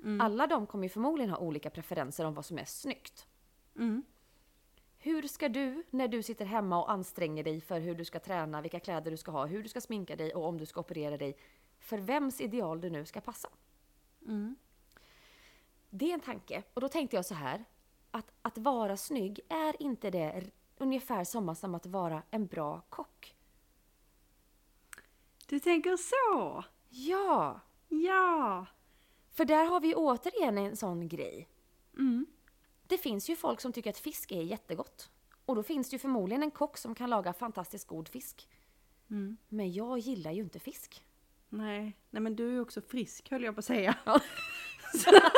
[0.05, 0.21] Mm.
[0.21, 3.27] Alla de kommer ju förmodligen ha olika preferenser om vad som är snyggt.
[3.75, 4.03] Mm.
[4.97, 8.61] Hur ska du, när du sitter hemma och anstränger dig för hur du ska träna,
[8.61, 11.17] vilka kläder du ska ha, hur du ska sminka dig och om du ska operera
[11.17, 11.37] dig,
[11.79, 13.49] för vems ideal du nu ska passa?
[14.25, 14.55] Mm.
[15.89, 16.63] Det är en tanke.
[16.73, 17.65] Och då tänkte jag så här,
[18.11, 20.43] att, att vara snygg, är inte det
[20.77, 23.35] ungefär samma som att vara en bra kock?
[25.47, 26.63] Du tänker så?
[26.89, 27.59] Ja!
[27.87, 28.65] Ja!
[29.35, 31.49] För där har vi återigen en sån grej.
[31.97, 32.25] Mm.
[32.87, 35.09] Det finns ju folk som tycker att fisk är jättegott.
[35.45, 38.49] Och då finns det ju förmodligen en kock som kan laga fantastiskt god fisk.
[39.09, 39.37] Mm.
[39.47, 41.05] Men jag gillar ju inte fisk.
[41.49, 43.97] Nej, nej men du är ju också frisk höll jag på att säga.
[44.05, 44.19] Ja.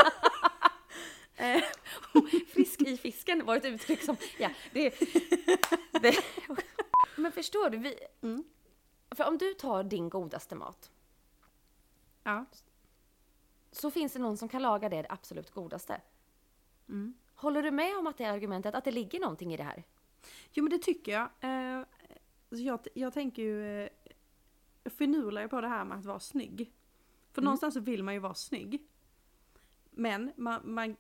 [1.40, 1.64] Eh,
[2.54, 4.94] Frisk i fisken var ett uttryck som, ja, det,
[6.02, 6.16] det
[7.18, 8.44] Men förstår du, vi, Mm.
[9.16, 10.92] för om du tar din godaste mat
[12.24, 12.46] ja.
[13.82, 16.02] Så finns det någon som kan laga det, absolut godaste.
[16.90, 17.14] Mm.
[17.36, 19.84] Håller du med om att det är argumentet, att det ligger någonting i det här?
[20.52, 21.30] Jo men det tycker jag.
[21.40, 21.80] Eh,
[22.50, 23.90] alltså jag, jag tänker ju, eh,
[24.84, 26.72] jag finurlar ju på det här med att vara snygg.
[27.32, 27.46] För Mm.
[27.46, 28.88] någonstans så vill man ju vara snygg.
[29.92, 30.96] Men man, man,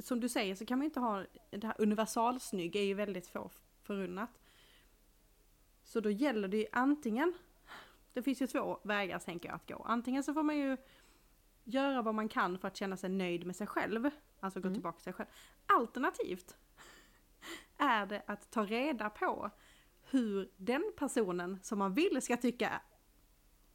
[0.00, 3.50] som du säger så kan man inte ha, det här universalsnygg är ju väldigt få
[3.82, 4.30] förunnat.
[5.84, 7.32] Så då gäller det ju antingen,
[8.12, 9.82] det finns ju två vägar tänker jag att gå.
[9.86, 10.76] Antingen så får man ju
[11.64, 14.10] göra vad man kan för att känna sig nöjd med sig själv.
[14.40, 14.74] Alltså gå Mm.
[14.74, 15.28] tillbaka till sig själv.
[15.66, 16.56] Alternativt
[17.78, 19.50] är det att ta reda på
[20.10, 22.80] hur den personen som man vill ska tycka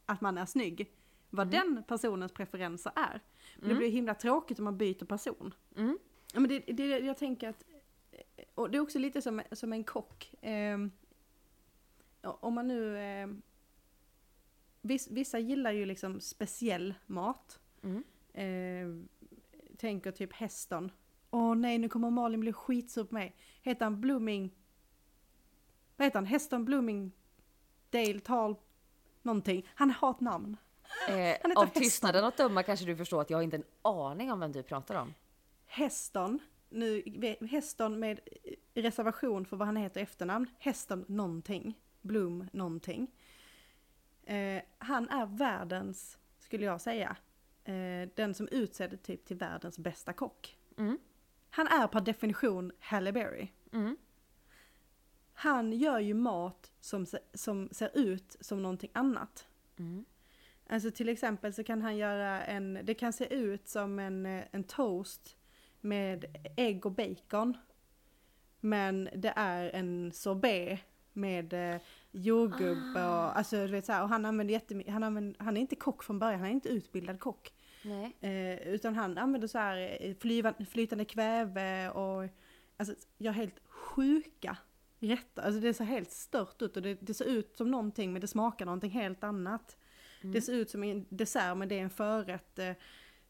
[0.06, 0.92] att man är snygg,
[1.30, 3.20] vad den personens preferenser är.
[3.56, 5.54] Men Det blir himla tråkigt om man byter person.
[5.76, 5.98] Mm.
[6.34, 7.64] Ja, men det, det, jag tänker att,
[8.54, 10.34] och det är också lite som, som en kock.
[10.44, 10.78] Eh,
[12.22, 13.28] om man nu, eh,
[14.80, 17.60] viss, vissa gillar ju liksom speciell mat.
[17.82, 18.04] Mm.
[18.32, 19.08] Eh,
[19.76, 20.92] tänker typ häston.
[21.30, 23.36] Åh nej, nu kommer Malin bli skitsur på mig.
[23.62, 24.54] Heter han Blooming...
[25.96, 26.26] Vad heter han?
[26.26, 27.12] Häston Blooming...
[27.90, 28.56] Dale Tal...
[29.22, 29.68] Någonting.
[29.74, 30.56] Han har ett namn.
[31.08, 34.40] Eh, av tystnaden att döma kanske du förstår att jag har inte en aning om
[34.40, 35.14] vem du pratar om.
[35.66, 36.38] Häston.
[36.68, 37.02] Nu,
[37.50, 38.20] Häston med
[38.74, 40.46] reservation för vad han heter efternamn.
[40.58, 41.80] Häston någonting.
[42.00, 43.10] Bloom någonting.
[44.24, 47.16] Eh, han är världens, skulle jag säga,
[47.68, 50.58] eh, den som utsedd typ till världens bästa kock.
[50.76, 50.98] Mm.
[51.50, 53.48] Han är per definition Halle Berry.
[53.72, 53.96] Mm.
[55.32, 59.46] Han gör ju mat som, som ser ut som någonting annat.
[59.78, 60.04] Mm.
[60.66, 64.44] Alltså till exempel så kan han göra en, det kan se ut som en, eh,
[64.50, 65.36] en toast
[65.80, 66.24] med
[66.56, 67.56] ägg och bacon.
[68.60, 70.80] Men det är en sorbet
[71.12, 75.44] med eh, jordgubb och, alltså du vet så här, och han använder jättemycket, han, använder,
[75.44, 77.52] han är inte kock från början, han är inte utbildad kock.
[78.20, 82.28] Eh, utan han använder så här eh, flytande kväve och
[82.76, 84.56] alltså gör helt sjuka
[85.00, 85.42] rätter.
[85.42, 88.26] Alltså det ser helt stört ut och det, det ser ut som någonting men det
[88.26, 89.76] smakar någonting helt annat.
[90.22, 92.58] Det ser ut som en dessert men det är en förrätt.
[92.58, 92.74] Eh,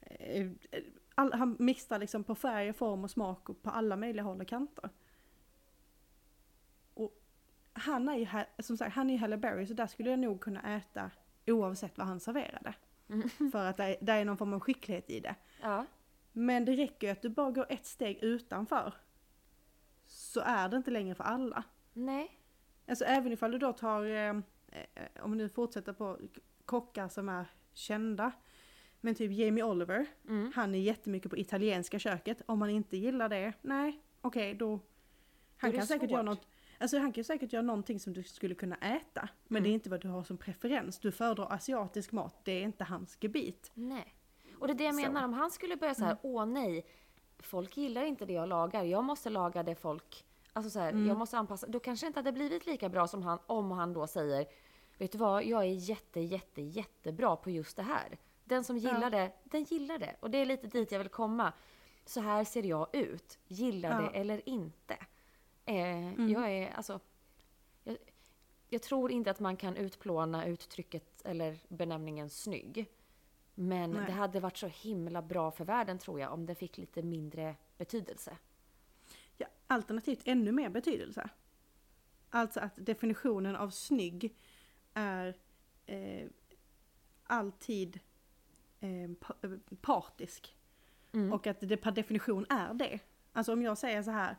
[0.00, 0.46] eh,
[1.14, 4.48] all, han mixar liksom på färg, form och smak och på alla möjliga håll och
[4.48, 4.90] kanter.
[6.94, 7.22] Och
[7.72, 8.26] han är ju,
[8.62, 11.10] som sagt, han är ju Halle Berry så där skulle jag nog kunna äta
[11.46, 12.74] oavsett vad han serverade.
[13.52, 15.34] För att det är, det är någon form av skicklighet i det.
[15.62, 15.86] Ja.
[16.32, 18.94] Men det räcker ju att du bara går ett steg utanför.
[20.06, 21.64] Så är det inte längre för alla.
[21.92, 22.40] Nej.
[22.88, 24.28] Alltså även ifall du då tar, eh,
[24.68, 26.18] eh, om vi nu fortsätter på
[26.64, 28.32] kockar som är kända.
[29.00, 30.52] Men typ Jamie Oliver, Mm.
[30.54, 32.42] han är jättemycket på italienska köket.
[32.46, 34.80] Om man inte gillar det, nej, okej då.
[35.56, 36.26] Han kan säkert göra svårt.
[36.38, 39.28] något, alltså han kan säkert göra någonting som du skulle kunna äta.
[39.48, 39.62] Men Mm.
[39.62, 40.98] det är inte vad du har som preferens.
[40.98, 43.70] Du föredrar asiatisk mat, det är inte hans gebit.
[43.74, 44.14] Nej.
[44.58, 45.00] Och det är det jag Så.
[45.00, 45.12] Mm.
[45.12, 46.86] menar, om han skulle börja så här, åh nej,
[47.38, 51.06] folk gillar inte det jag lagar, jag måste laga det folk, alltså så här, Mm.
[51.06, 53.92] jag måste anpassa, då kanske det inte hade blivit lika bra som han, om han
[53.92, 54.46] då säger,
[54.98, 58.18] vet du vad, jag är jätte, jätte, jättebra på just det här.
[58.44, 59.10] Den som gillar Ja.
[59.10, 60.16] det, den gillar det.
[60.20, 61.52] Och det är lite dit jag vill komma.
[62.04, 64.10] Så här ser jag ut, gillar Ja.
[64.10, 64.96] det eller inte.
[65.68, 66.28] Eh, Mm.
[66.28, 67.00] Jag är, alltså,
[67.84, 67.96] jag,
[68.68, 72.86] jag tror inte att man kan utplåna uttrycket eller benämningen snygg.
[73.54, 74.06] Men Nej.
[74.06, 77.56] det hade varit så himla bra för världen tror jag om det fick lite mindre
[77.76, 78.36] betydelse.
[79.36, 81.28] Ja, alternativt ännu mer betydelse.
[82.30, 84.36] Alltså att definitionen av snygg
[84.94, 85.36] är
[85.86, 86.28] eh,
[87.24, 88.00] alltid
[88.80, 89.10] eh, eh,
[89.80, 90.56] partisk.
[91.12, 91.32] Mm.
[91.32, 92.98] Och att det per definition är det.
[93.32, 94.36] Alltså om jag säger så här,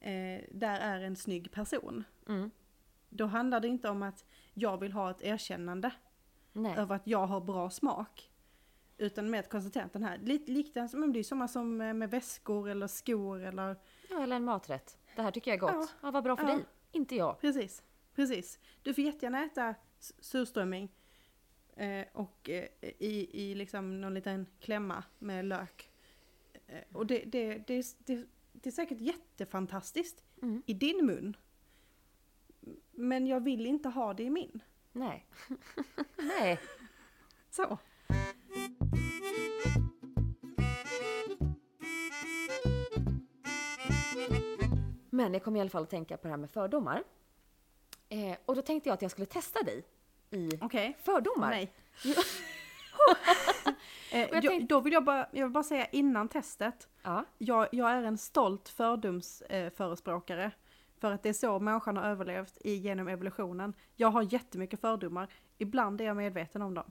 [0.00, 2.04] eh, där är en snygg person.
[2.28, 2.50] Mm.
[3.08, 5.90] Då handlar det inte om att jag vill ha ett erkännande
[6.52, 6.74] Nej.
[6.78, 8.30] över att jag har bra smak.
[8.98, 12.10] Utan mer att konstatera att den här, lite men det är samma som eh, med
[12.10, 13.76] väskor eller skor eller
[14.10, 14.98] Ja, eller en maträtt.
[15.16, 15.90] Det här tycker jag är gott.
[16.02, 16.06] Ja.
[16.06, 16.54] Ja, vad bra för Ja.
[16.54, 16.64] dig.
[16.92, 17.40] Inte jag.
[17.40, 17.82] Precis,
[18.14, 18.58] precis.
[18.82, 20.88] Du får jättegärna äta surströmming
[21.76, 22.66] eh, och eh,
[22.98, 25.90] i, i liksom någon liten klämma med lök.
[26.66, 28.26] Eh, och det, det, det, det,
[28.62, 30.62] det är säkert jättefantastiskt Mm.
[30.66, 31.36] i din mun.
[32.90, 34.62] Men jag vill inte ha det i min.
[34.92, 35.26] Nej.
[36.16, 36.60] Nej.
[37.50, 37.78] Så.
[45.10, 47.04] Men jag kom i alla fall att tänka på det här med fördomar.
[48.08, 49.84] Eh, och då tänkte jag att jag skulle testa dig
[50.30, 50.96] i Okej.
[51.02, 51.50] fördomar.
[51.50, 51.72] Nej.
[54.12, 56.88] eh, jag jag, Då vill jag bara, jag vill bara säga innan testet.
[57.02, 57.24] Ja.
[57.38, 60.44] Jag, jag är en stolt fördomsförespråkare.
[60.44, 60.50] Eh,
[61.00, 63.74] för att det är så människan har överlevt i, genom evolutionen.
[63.96, 65.28] Jag har jättemycket fördomar.
[65.58, 66.90] Ibland är jag medveten om dem.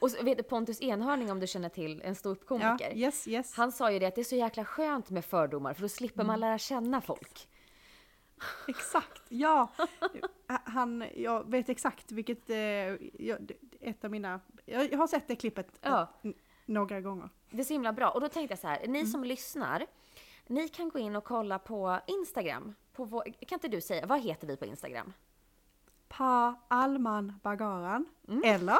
[0.00, 2.90] Och så, vet du Pontus Enhörning om du känner till, en ståuppkomiker.
[2.90, 3.54] Ja, yes, yes.
[3.56, 6.20] Han sa ju det att det är så jäkla skönt med fördomar för då slipper
[6.20, 6.26] Mm.
[6.26, 7.48] man lära känna folk.
[8.68, 9.72] Exakt, ja.
[10.46, 13.52] Han, jag vet exakt vilket, eh, jag,
[13.82, 16.08] ett av mina, jag har sett det klippet Ja.
[16.66, 17.28] några gånger.
[17.50, 18.10] Det är så himla bra.
[18.10, 18.92] Och då tänkte jag så här, Mm.
[18.92, 19.86] ni som lyssnar,
[20.46, 22.74] ni kan gå in och kolla på Instagram.
[22.92, 25.12] På vår, kan inte du säga, vad heter vi på Instagram?
[26.08, 28.42] Pa Alman Bagaran, Mm.
[28.44, 28.78] eller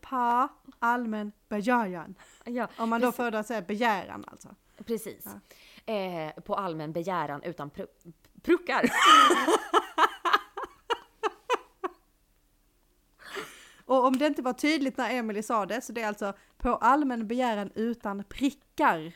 [0.00, 2.14] Pa Allmän Begäran.
[2.44, 4.48] Ja, Om man då föredrar säga begäran alltså.
[4.84, 5.26] precis.
[5.86, 8.12] Eh, på allmän begäran utan pru-
[8.42, 8.90] pruckar.
[13.88, 16.76] Och om det inte var tydligt när Emily sa det, så det är alltså på
[16.76, 19.12] allmän begäran utan prickar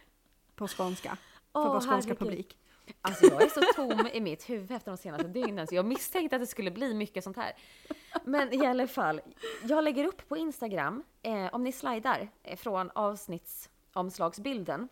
[0.55, 1.17] på skånska.
[1.53, 2.19] För Åh, vår skånska herregud.
[2.19, 2.59] publik.
[3.01, 6.37] Alltså jag är så tom i mitt huvud efter de senaste dygnen så jag misstänkte
[6.37, 7.53] att det skulle bli mycket sånt här.
[8.25, 9.21] Men i alla fall,
[9.65, 14.89] jag lägger upp på Instagram, eh, om ni slidar eh, från avsnittsomslagsbilden,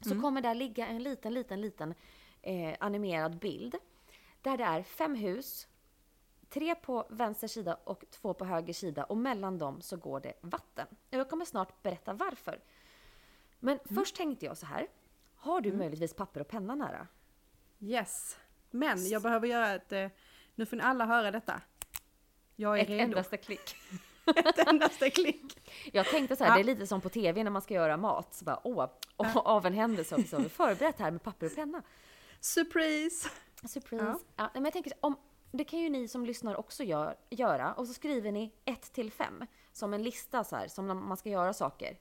[0.00, 1.94] så kommer där ligga en liten, liten, liten
[2.42, 3.74] eh, animerad bild.
[4.42, 5.66] Där det är fem hus,
[6.50, 10.32] tre på vänster sida och två på höger sida och mellan dem så går det
[10.40, 10.86] vatten.
[11.10, 12.60] Jag kommer snart berätta varför.
[13.58, 14.86] Men först tänkte jag så här,
[15.36, 17.06] har du möjligtvis papper och penna nära?
[17.80, 18.36] Yes.
[18.70, 20.08] Men jag behöver göra ett, eh,
[20.54, 21.60] nu får ni alla höra detta.
[22.56, 23.02] Jag är Ett redo.
[23.02, 23.76] endaste klick.
[24.36, 25.70] Ett endaste klick.
[25.92, 26.54] Jag tänkte så här, Ja.
[26.56, 28.34] det är lite som på TV när man ska göra mat.
[28.34, 31.82] Så bara, åh, och av en händelse har vi förberett här med papper och penna.
[32.40, 33.28] Surprise!
[33.68, 34.04] Surprise.
[34.04, 34.18] Ja.
[34.36, 34.50] Ja.
[34.54, 35.16] men jag tänker, om,
[35.56, 37.74] det kan ju ni som lyssnar också gör, göra.
[37.74, 41.28] Och så skriver ni 1 till 5 som en lista så här, som man ska
[41.30, 41.98] göra saker.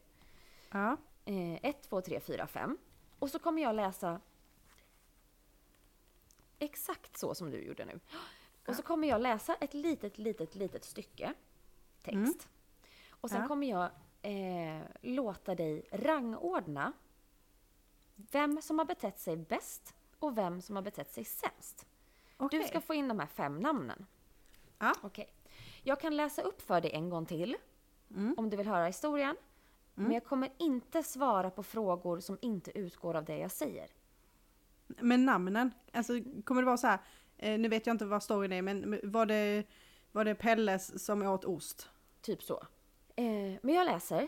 [0.72, 0.98] Ja.
[1.26, 2.78] 1, 2, 3, 4, 5.
[3.20, 4.22] Och så kommer jag läsa
[6.60, 8.00] exakt så som du gjorde nu.
[8.68, 11.34] Och så kommer jag läsa ett litet, litet, litet stycke
[12.02, 12.48] text.
[13.10, 13.48] Och sen Ja.
[13.48, 13.90] kommer jag
[14.22, 16.94] eh, låta dig rangordna
[18.16, 21.86] vem som har betett sig bäst och vem som har betett sig sämst.
[22.46, 22.60] Okej.
[22.60, 24.06] Du ska få in de här fem namnen.
[24.80, 24.94] Ja.
[25.02, 25.34] Okej.
[25.84, 27.56] Jag kan läsa upp för dig en gång till
[28.16, 28.34] Mm.
[28.38, 29.36] om du vill höra historien.
[29.96, 33.90] Men jag kommer inte svara på frågor som inte utgår av det jag säger.
[34.88, 37.00] Men namnen, alltså kommer det vara så här,
[37.38, 39.64] eh, nu vet jag inte vad storyn är, men var det,
[40.12, 41.90] var det Pelles som åt ost?
[42.22, 42.58] Typ så.
[43.16, 43.26] Eh,
[43.62, 44.28] men jag läser.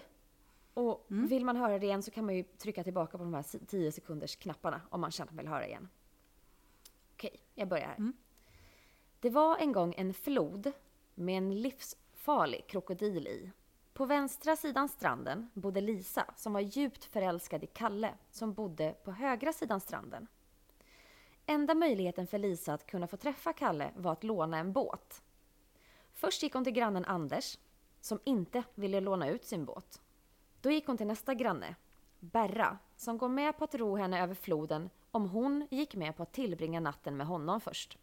[0.73, 1.27] Och Mm.
[1.27, 3.91] vill man höra det igen så kan man ju trycka tillbaka på de här 10
[3.91, 5.89] sekunders knapparna om man känner att man vill höra igen.
[7.15, 7.95] Okej, jag börjar här.
[7.95, 8.13] Mm.
[9.19, 10.71] Det var en gång en flod
[11.13, 13.51] med en livsfarlig krokodil i.
[13.93, 19.11] På vänstra sidan stranden bodde Lisa som var djupt förälskad i Kalle som bodde på
[19.11, 20.27] högra sidan stranden.
[21.45, 25.23] Enda möjligheten för Lisa att kunna få träffa Kalle var att låna en båt.
[26.13, 27.57] Först gick hon till grannen Anders
[28.01, 30.01] som inte ville låna ut sin båt.
[30.61, 31.75] Då gick hon till nästa granne,
[32.19, 36.23] Berra, som går med på att ro henne över floden om hon gick med på
[36.23, 37.97] att tillbringa natten med honom först.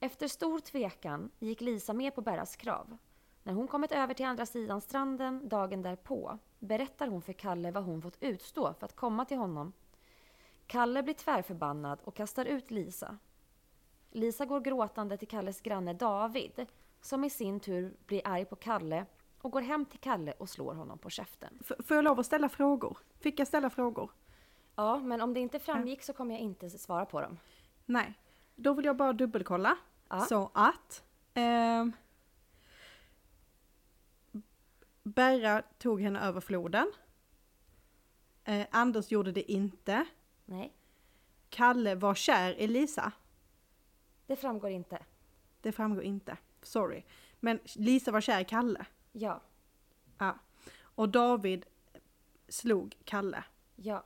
[0.00, 2.96] Efter stor tvekan gick Lisa med på Berras krav.
[3.42, 7.84] När hon kommit över till andra sidan stranden dagen därpå berättar hon för Kalle vad
[7.84, 9.72] hon fått utstå för att komma till honom.
[10.66, 13.18] Kalle blir tvärförbannad och kastar ut Lisa.
[14.10, 16.66] Lisa går gråtande till Kalles granne David
[17.00, 19.06] som i sin tur blir arg på Kalle
[19.42, 21.58] och går hem till Kalle och slår honom på käften.
[21.60, 22.98] F- får jag lov att ställa frågor?
[23.20, 24.10] Fick jag ställa frågor?
[24.76, 27.38] Ja, men om det inte framgick så kommer jag inte svara på dem.
[27.86, 28.14] Nej.
[28.54, 29.76] Då vill jag bara dubbelkolla.
[30.08, 30.20] Ja.
[30.20, 31.92] Så att ehm,
[35.02, 36.92] Berra tog henne över floden.
[38.44, 40.04] Eh, Anders gjorde det inte.
[40.44, 40.72] Nej,
[41.50, 43.12] Kalle var kär i Lisa.
[44.26, 45.02] det framgår inte.
[45.60, 46.36] Det framgår inte.
[46.62, 47.02] Sorry.
[47.40, 48.86] Men Lisa var kär i Kalle.
[49.12, 49.40] Ja,
[50.18, 50.38] Ja.
[50.82, 51.66] Och David
[52.48, 53.44] slog Kalle.
[53.76, 54.04] ja.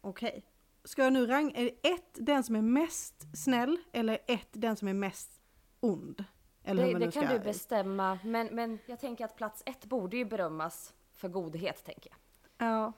[0.00, 0.44] Okej.
[0.84, 1.52] Ska jag nu rang...
[1.54, 5.40] Är det ett den som är mest snäll eller ett den som är mest
[5.80, 6.24] ond?
[6.64, 7.32] Eller hur Det, man det nu kan ska...
[7.32, 12.10] du bestämma, men, men jag tänker att plats ett borde ju berömmas för godhet, tänker
[12.10, 12.68] jag.
[12.68, 12.92] Ja.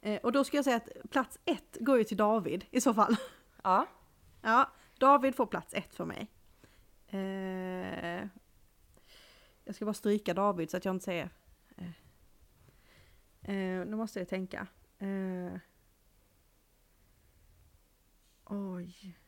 [0.00, 2.94] Eh, och då ska jag säga att plats ett går ju till David i så
[2.94, 3.16] fall.
[3.62, 3.86] Ja,
[4.42, 6.28] Ja, David får plats ett för mig.
[7.06, 8.28] Eh,
[9.68, 11.30] jag ska bara stryka David så att jag inte säger...
[11.76, 11.90] Eh,
[13.42, 14.66] eh, nu måste jag tänka.
[14.98, 15.58] Eh,
[18.44, 19.18] Oj.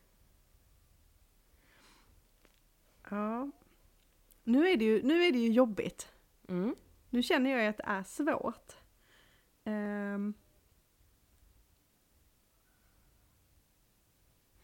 [3.09, 3.51] Ja.
[4.43, 6.11] Nu är det ju, nu är det ju jobbigt.
[6.47, 6.75] Mm.
[7.09, 8.75] Nu känner jag att det är svårt.
[9.63, 10.33] Ehm.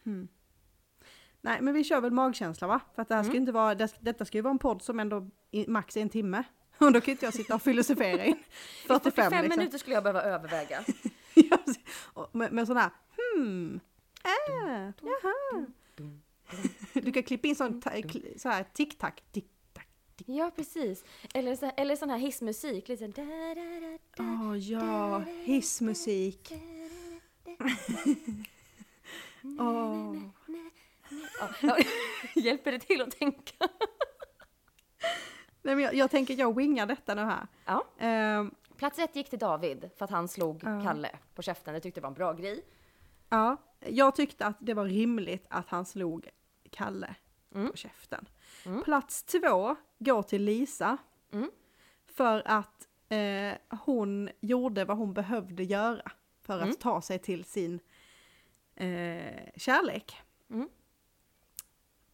[0.03, 0.27] Hmm.
[1.47, 2.79] Nej men vi kör väl magkänsla va?
[2.95, 4.81] För att det här ska ju inte vara, det, detta ska ju vara en podd
[4.81, 6.43] som ändå i, max är en timme.
[6.77, 8.37] Och då kan inte jag sitta och filosofera in
[8.87, 9.59] 45, 45 liksom.
[9.59, 10.83] minuter skulle jag behöva överväga.
[11.33, 11.57] Ja,
[12.31, 13.79] med, med sån här hmm,
[14.23, 15.65] äh, jaha.
[16.93, 17.81] Du kan klippa in sån,
[18.37, 19.83] så här tic-tac, tic-tac.
[20.25, 21.03] Ja, precis.
[21.33, 22.87] Eller, så, eller sån här hissmusik.
[22.87, 23.23] Da,
[24.19, 26.53] Åh ja, hissmusik.
[29.43, 30.15] Åh.
[30.15, 30.15] Ja,
[31.61, 31.77] ja,
[32.35, 33.67] hjälper det till att tänka?
[35.61, 37.47] Nej, men jag, jag tänker jag wingar detta nu här.
[37.65, 37.83] Ja.
[37.99, 40.81] Ehm, Plats ett gick till David för att han slog Ja.
[40.83, 41.73] Kalle på käften.
[41.73, 42.63] Det tyckte det var en bra grej.
[43.29, 46.29] ja, jag tyckte att det var rimligt att han slog
[46.71, 47.15] Kalle
[47.55, 47.71] Mm.
[47.71, 48.25] på käften.
[48.65, 48.83] Mm.
[48.83, 50.97] Plats två går till Lisa.
[51.33, 51.51] Mm.
[52.05, 56.11] För att eh, hon gjorde vad hon behövde göra
[56.41, 56.75] för att Mm.
[56.75, 57.79] ta sig till sin
[58.75, 60.21] eh, kärlek.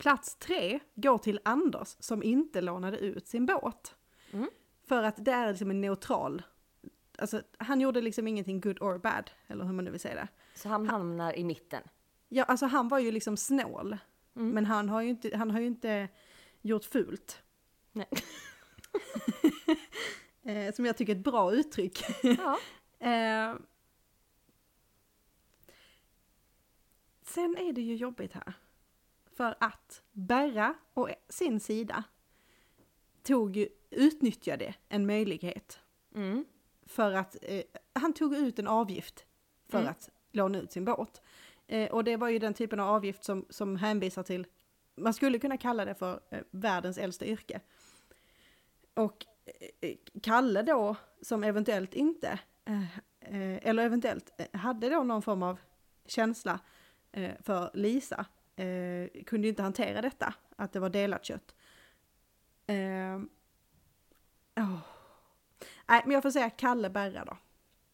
[0.04, 3.95] Plats tre går till Anders som inte lånade ut sin båt.
[4.32, 4.49] Mm.
[4.88, 6.41] För att det är liksom en neutral,
[7.18, 10.28] alltså han gjorde liksom ingenting good or bad, eller hur man nu vill säga det.
[10.56, 11.84] Så han hamnar i mitten.
[12.30, 13.97] Ja, alltså han var ju liksom snål,
[14.36, 14.49] Mm.
[14.49, 16.08] men han har ju inte, han har ju inte
[16.62, 17.41] gjort fult.
[17.91, 18.08] Nej.
[20.68, 22.04] eh, som jag tycker är ett bra uttryck.
[22.24, 22.60] Ja.
[22.99, 23.56] Eh,
[27.22, 28.54] sen är det ju jobbigt här.
[29.36, 32.04] För att Berra och sin sida
[33.24, 35.80] tog utnyttjade en möjlighet
[36.16, 36.46] Mm.
[36.86, 37.64] för att, eh,
[37.94, 39.26] han tog ut en avgift
[39.70, 39.92] för Mm.
[39.92, 41.22] att låna ut sin båt.
[41.68, 44.48] Eh, och det var ju den typen av avgift som, som hänvisar till,
[44.96, 47.62] man skulle kunna kalla det för eh, världens äldsta yrke.
[48.94, 49.26] Och
[49.82, 55.44] eh, Kalle då, som eventuellt inte, eh, eh, eller eventuellt eh, hade då någon form
[55.44, 55.60] av
[56.06, 56.60] känsla
[57.12, 58.26] eh, för Lisa,
[58.56, 61.56] eh, kunde inte hantera detta, att det var delat kött.
[62.68, 63.22] Eh,
[64.56, 64.78] åh.
[65.86, 67.38] Nej, men jag får säga Kalle Berra då.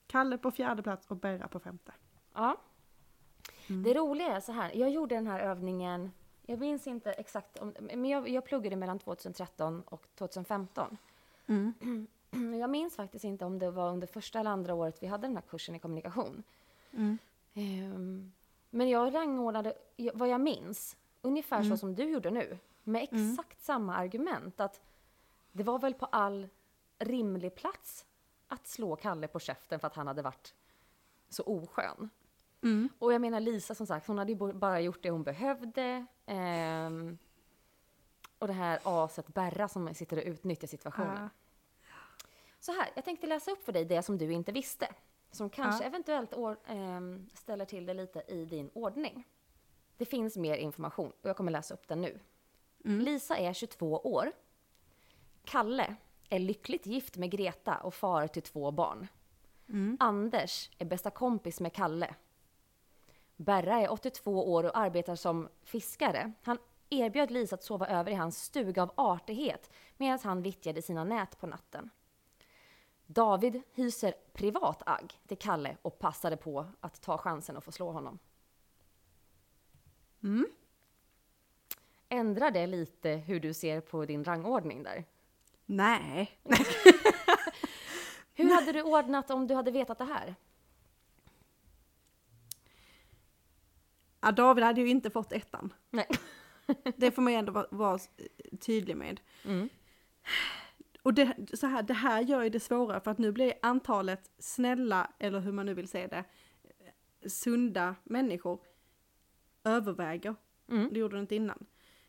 [0.07, 1.91] Kalle på fjärde plats och Berra på femte.
[2.33, 2.57] ja.
[3.69, 3.83] Mm.
[3.83, 4.71] Det roliga är så här.
[4.75, 6.11] Jag gjorde den här övningen.
[6.45, 10.97] Jag minns inte exakt om, men jag, jag pluggade mellan 2013 och 2015.
[11.47, 12.07] Mm.
[12.59, 15.35] Jag minns faktiskt inte om det var under första eller andra året vi hade den
[15.35, 16.43] här kursen i kommunikation.
[16.91, 17.17] Mm.
[17.53, 18.31] Ehm,
[18.69, 19.73] men jag rangordnade
[20.13, 21.69] vad jag minns, ungefär Mm.
[21.69, 24.59] så som du gjorde nu, med exakt samma argument.
[24.59, 24.81] Att
[25.51, 26.47] det var väl på all
[26.99, 28.05] rimlig plats
[28.47, 30.53] att slå Kalle på käften för att han hade varit
[31.29, 32.09] så oskön.
[32.63, 32.89] Mm.
[32.99, 36.05] Och jag menar Lisa som sagt, hon hade ju bara gjort det hon behövde.
[36.25, 37.17] Ehm,
[38.39, 41.17] och det här aset Berra som sitter och utnyttjar situationen.
[41.21, 41.29] Ja.
[42.59, 44.87] Så här, jag tänkte läsa upp för dig det som du inte visste.
[45.31, 45.87] Som kanske Ja.
[45.87, 49.27] eventuellt or, ehm, ställer till det lite i din ordning.
[49.97, 52.19] Det finns mer information och jag kommer läsa upp den nu.
[52.85, 52.99] Mm.
[52.99, 54.31] Lisa är 22 år.
[55.43, 55.95] Kalle
[56.29, 59.07] är lyckligt gift med Greta och far till två barn.
[59.69, 59.97] Mm.
[59.99, 62.15] Anders är bästa kompis med Kalle.
[63.35, 66.31] Berra är 82 år och arbetar som fiskare.
[66.43, 66.57] Han
[66.89, 71.39] erbjöd Lisa att sova över i hans stuga av artighet medan han vittjade sina nät
[71.39, 71.89] på natten.
[73.11, 77.91] David hyser privat agg till Kalle och passade på att ta chansen att få slå
[77.91, 78.19] honom.
[80.23, 80.47] Mm.
[82.09, 85.05] Ändrar det lite hur du ser på din rangordning där?
[85.65, 86.39] Nej.
[88.33, 90.35] Hur hade du ordnat om du hade vetat det här?
[94.21, 95.73] Ja, David hade ju inte fått ettan.
[95.89, 96.07] Nej.
[96.97, 97.99] Det får man ju ändå vara, vara
[98.59, 99.21] tydlig med.
[99.45, 99.69] Mm.
[101.09, 104.31] Och det, så här, det här gör ju det svårare för att nu blir antalet
[104.39, 106.23] snälla, eller hur man nu vill säga det,
[107.29, 108.59] sunda människor
[109.63, 110.35] överväger.
[110.67, 110.89] Mm.
[110.93, 111.65] Det gjorde det inte innan.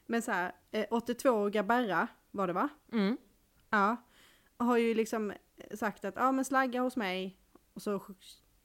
[0.07, 2.68] Men så här, eh, 82-åriga Berra var det va?
[2.92, 3.16] Mm.
[3.70, 3.96] Ja.
[4.57, 5.32] Har ju liksom
[5.74, 7.38] sagt att ja men slagga hos mig
[7.74, 8.03] och så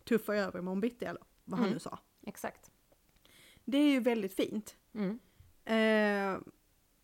[0.03, 1.73] tuffar jag över imorgon bitti eller vad han Mm.
[1.73, 1.99] nu sa.
[2.27, 2.71] Exakt.
[3.65, 4.75] Det är ju väldigt fint.
[4.93, 5.19] Mm.
[5.65, 6.39] Eh,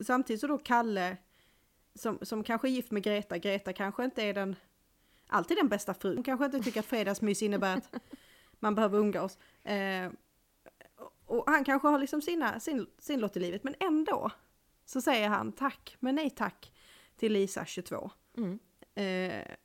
[0.04, 1.18] samtidigt så då Kalle
[1.96, 4.56] som, som kanske är gift med Greta, Greta kanske inte är den
[5.28, 6.16] alltid den bästa frun.
[6.18, 7.94] Hon kanske inte tycker att fredagsmys innebär att
[8.60, 9.38] man behöver umgås.
[9.64, 10.12] Eh,
[11.26, 14.32] och- han kanske har liksom sina, sin, sin lott i livet men ändå
[14.86, 16.72] så säger han tack men nej tack
[17.16, 18.12] till Lisa 22.
[18.38, 18.60] Mm.
[18.96, 19.56] Eh,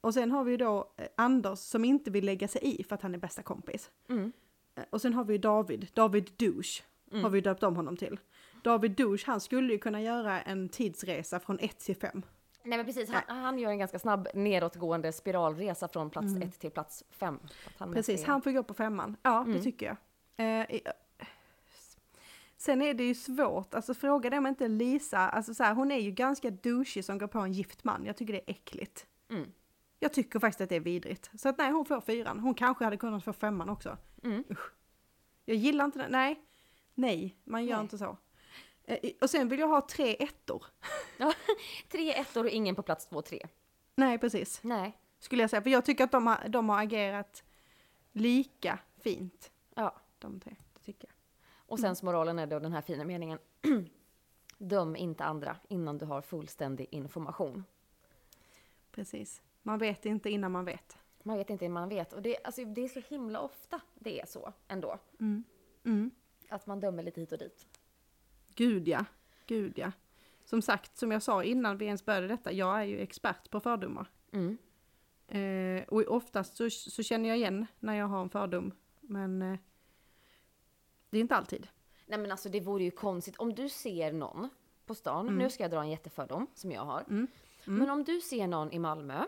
[0.00, 2.94] och sen har vi ju då eh, Anders som inte vill lägga sig i för
[2.94, 3.90] att han är bästa kompis.
[4.08, 4.32] Mm.
[4.74, 7.22] Eh, Och sen har vi ju David, David Douche Mm.
[7.24, 8.18] har vi döpt om honom till.
[8.66, 12.22] David Douche, han skulle ju kunna göra en tidsresa från 1 till 5.
[12.62, 16.70] Nej men precis, han, han gör en ganska snabb nedåtgående spiralresa från plats ett till
[16.70, 17.38] plats fem.
[17.66, 19.16] Att han Precis, mest är- han får gå på femman.
[19.22, 19.52] Ja, Mm.
[19.52, 19.86] det tycker
[20.36, 20.70] jag.
[20.70, 20.80] Eh,
[22.56, 25.92] sen är det ju svårt, alltså fråga det om inte Lisa, alltså så här, hon
[25.92, 28.04] är ju ganska douchig som går på en gift man.
[28.04, 29.06] Jag tycker det är äckligt.
[29.30, 29.52] Mm.
[30.00, 31.30] Jag tycker faktiskt att det är vidrigt.
[31.34, 32.40] Så att nej, hon får fyran.
[32.40, 33.96] Hon kanske hade kunnat få femman också.
[34.24, 34.44] Mm.
[34.50, 34.70] Usch.
[35.44, 36.08] Jag gillar inte det.
[36.08, 36.40] Nej,
[36.94, 37.82] nej, man gör Nej.
[37.82, 38.16] inte så.
[38.86, 40.64] Eh, och sen vill jag ha tre ettor.
[41.88, 43.46] Tre ettor och ingen på plats två, tre.
[43.94, 44.60] Nej, precis.
[44.62, 44.98] Nej.
[45.18, 45.62] Skulle jag säga.
[45.62, 47.44] För jag tycker att de har, de har agerat
[48.12, 49.50] lika fint.
[49.74, 49.94] Ja.
[50.18, 51.14] De tre, det tycker jag.
[51.68, 53.38] Och sen moralen är då den här fina meningen.
[54.58, 57.64] Döm inte andra innan du har fullständig information.
[58.92, 59.42] Precis.
[59.62, 60.98] Man vet inte innan man vet.
[61.22, 62.12] Man vet inte hur man vet.
[62.12, 64.98] Och det, alltså, det är så himla ofta det är så ändå.
[65.20, 66.10] Mm.
[66.48, 67.66] Att man dömer lite hit och dit.
[68.56, 69.04] Gud ja.
[69.46, 69.92] Gud ja.
[70.44, 73.60] Som sagt, som jag sa innan vi ens började detta, jag är ju expert på
[73.60, 74.10] fördomar.
[74.32, 74.58] Mm.
[75.28, 78.72] Eh, och oftast så, så känner jag igen när jag har en fördom.
[79.00, 79.58] Men eh,
[81.10, 81.68] det är inte alltid.
[82.06, 84.48] Nej men alltså det vore ju konstigt om du ser någon
[84.86, 85.28] på stan.
[85.28, 85.38] Mm.
[85.38, 87.04] Nu ska jag dra en jättefördom som jag har.
[87.64, 89.24] Men om du ser någon i Malmö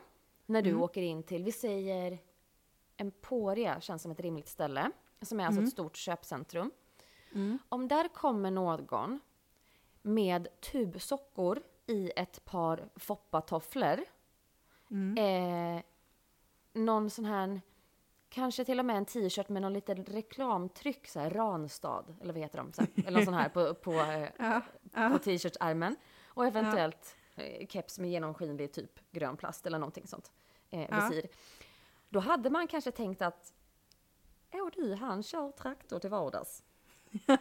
[0.47, 0.73] när Mm.
[0.73, 2.19] du åker in till, vi säger
[2.97, 4.91] Emporia känns som ett rimligt ställe.
[5.23, 5.67] Som är alltså Mm.
[5.67, 6.71] ett stort köpcentrum.
[7.69, 9.21] Om där kommer någon
[10.03, 14.05] med tubsockor i ett par foppatofflor.
[14.91, 15.19] Mm.
[15.77, 15.83] Eh,
[16.73, 17.61] någon sån här,
[18.29, 22.43] kanske till och med en t-shirt med någon liten reklamtryck, så här Ranstad, eller vad
[22.43, 22.73] heter de?
[22.73, 24.63] Så här, eller någon sån här på, på, eh, Ja,
[24.95, 25.11] ja.
[25.13, 25.97] på t-shirtsärmen.
[26.27, 30.33] Och eventuellt eh, keps med genomskinlig typ grön plast eller någonting sånt.
[30.71, 31.09] Eh, Ja.
[31.09, 31.29] visir.
[32.09, 33.53] Då hade man kanske tänkt att
[34.53, 36.63] Åh du, han kör traktor till vardags.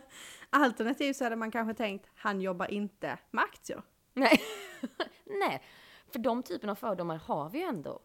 [0.50, 3.82] Alternativt så hade man kanske tänkt, han jobbar inte med aktier.
[4.14, 4.42] Nej.
[5.26, 5.64] Nej,
[6.12, 8.00] för de typen av fördomar har vi ju ändå.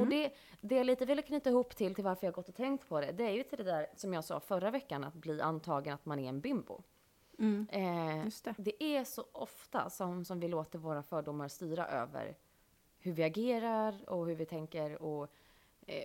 [0.00, 2.88] Och det, det jag lite ville knyta ihop till, till varför jag gått och tänkt
[2.88, 5.40] på det, det är ju till det där som jag sa förra veckan, att bli
[5.40, 6.82] antagen att man är en bimbo.
[7.70, 8.54] Eh, Just det.
[8.58, 12.36] det är så ofta som, som vi låter våra fördomar styra över
[12.98, 15.28] hur vi agerar och hur vi tänker och eh,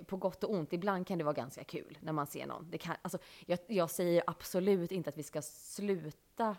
[0.05, 0.73] på gott och ont.
[0.73, 2.67] Ibland kan det vara ganska kul när man ser någon.
[2.71, 6.55] Det kan, alltså, jag, jag säger absolut inte att vi ska sluta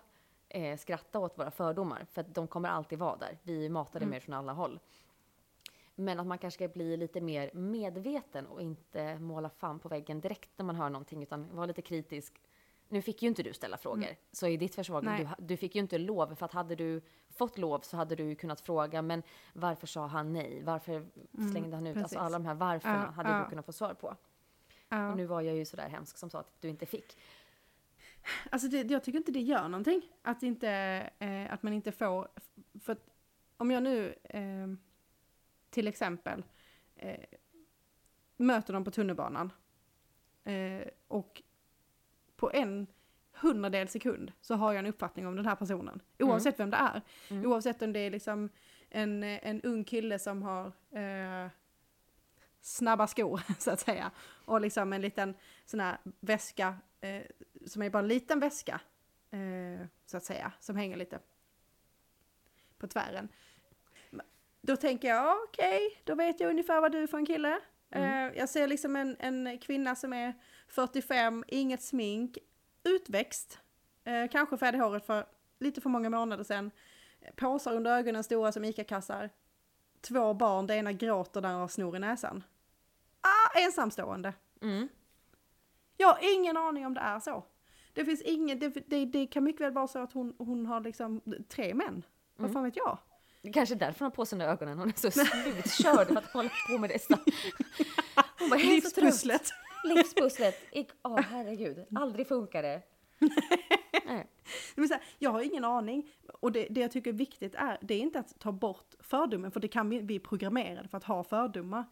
[0.49, 3.39] eh, skratta åt våra fördomar, för att de kommer alltid vara där.
[3.43, 4.81] Vi är matade med från alla håll.
[5.95, 10.21] Men att man kanske ska bli lite mer medveten och inte måla fan på väggen
[10.21, 12.43] direkt när man hör någonting, utan vara lite kritisk.
[12.89, 15.81] Nu fick ju inte du ställa frågor, så i ditt försvar, du, du fick ju
[15.81, 19.23] inte lov, för att hade du fått lov så hade du kunnat fråga, men
[19.53, 20.63] varför sa han nej?
[20.65, 21.07] Varför
[21.51, 21.95] slängde han ut?
[21.95, 22.03] precis.
[22.03, 23.39] Alltså alla de här varförna Ja, hade ja.
[23.45, 24.17] du kunnat få svar på.
[24.89, 25.11] Ja.
[25.11, 27.19] Och nu var jag ju sådär hemsk som sa att du inte fick.
[28.51, 30.03] Alltså det, jag tycker inte det gör någonting.
[30.23, 30.71] Att, inte,
[31.19, 32.29] eh, att man inte får,
[32.81, 33.09] för att
[33.57, 34.69] om jag nu eh,
[35.71, 36.45] till exempel
[36.97, 37.25] eh,
[38.37, 39.53] möter dem på tunnelbanan
[40.45, 41.43] eh, och
[42.39, 42.87] på en
[43.33, 46.03] hundradel sekund så har jag en uppfattning om den här personen.
[46.19, 47.03] Oavsett vem det är.
[47.47, 48.49] Oavsett om det är liksom
[48.91, 51.51] en, en ung kille som har eh,
[52.61, 54.11] snabba skor så att säga.
[54.45, 55.35] Och liksom en liten
[55.65, 57.23] sån här väska eh,
[57.67, 58.81] som är bara en liten väska
[59.31, 60.53] eh, så att säga.
[60.61, 61.19] Som hänger lite
[62.79, 63.29] på tvären.
[64.61, 67.61] Då tänker jag okej, då vet jag ungefär vad du är för en kille.
[67.91, 70.35] Eh, jag ser liksom en, en kvinna som är
[70.69, 72.39] 45, inget smink,
[72.85, 73.59] utväxt.
[74.05, 75.27] Eh, kanske färgade håret för
[75.59, 76.71] lite för många månader sedan.
[77.37, 79.31] Påsar under ögonen stora som ICA-kassar.
[80.01, 82.45] Två barn, det ena gråter där och snor i näsan.
[83.21, 84.35] Ah, ensamstående.
[84.63, 84.89] Mm.
[85.97, 87.45] Jag har ingen aning om det är så.
[87.93, 90.81] Det finns ingen, det, det, det kan mycket väl vara så att hon, hon har
[90.81, 92.03] liksom tre män.
[92.37, 92.99] Vad fan vet jag?
[93.43, 94.79] Det kanske är därför hon har på sig de ögonen.
[94.79, 97.19] Hon är så slutkörd för att hålla på med detta.
[98.39, 99.51] Hon bara, är så trött.
[99.85, 100.55] Livspusslet.
[101.03, 102.83] Åh herregud, aldrig funkar det.
[104.07, 104.27] Nej.
[104.75, 106.11] Men så här, jag har ingen aning.
[106.41, 109.51] Och det, det jag tycker är viktigt är, det är inte att ta bort fördomen,
[109.51, 111.85] för det kan vi, vi är programmerade för att ha fördomar.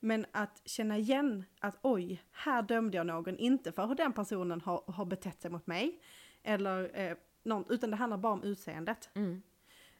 [0.00, 4.60] Men att känna igen att oj, här dömde jag någon, inte för hur den personen
[4.60, 6.00] har, har betett sig mot mig,
[6.42, 9.10] eller eh, någon, utan det handlar bara om utseendet.
[9.14, 9.42] Mm.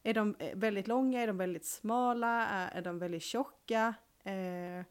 [0.02, 3.94] Är de eh, väldigt långa, är de väldigt smala, är, är de väldigt tjocka?
[4.24, 4.84] Eh,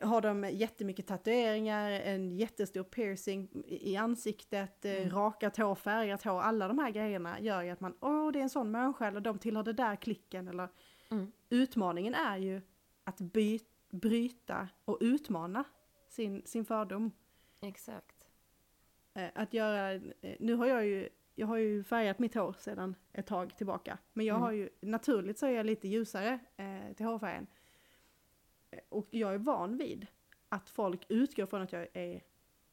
[0.00, 6.68] har de jättemycket tatueringar, en jättestor piercing i ansiktet, eh, rakat hår, färgat hår, alla
[6.68, 9.38] de här grejerna gör ju att man, åh det är en sån människa, eller de
[9.38, 10.68] tillhör det där klicken, eller
[11.10, 11.32] Mm.
[11.48, 12.60] utmaningen är ju
[13.04, 13.58] att by,
[13.90, 15.64] bryta och utmana
[16.08, 17.10] sin, sin fördom.
[17.60, 18.26] Exakt.
[19.14, 20.00] Eh, att göra, eh,
[20.40, 23.98] nu har jag ju, jag har ju färgat mitt hår sedan ett tag tillbaka.
[24.12, 24.42] Men jag Mm.
[24.44, 27.46] har ju, naturligt så är jag lite ljusare eh, till hårfärgen.
[28.88, 30.06] Och jag är van vid
[30.48, 32.22] att folk utgår från att jag är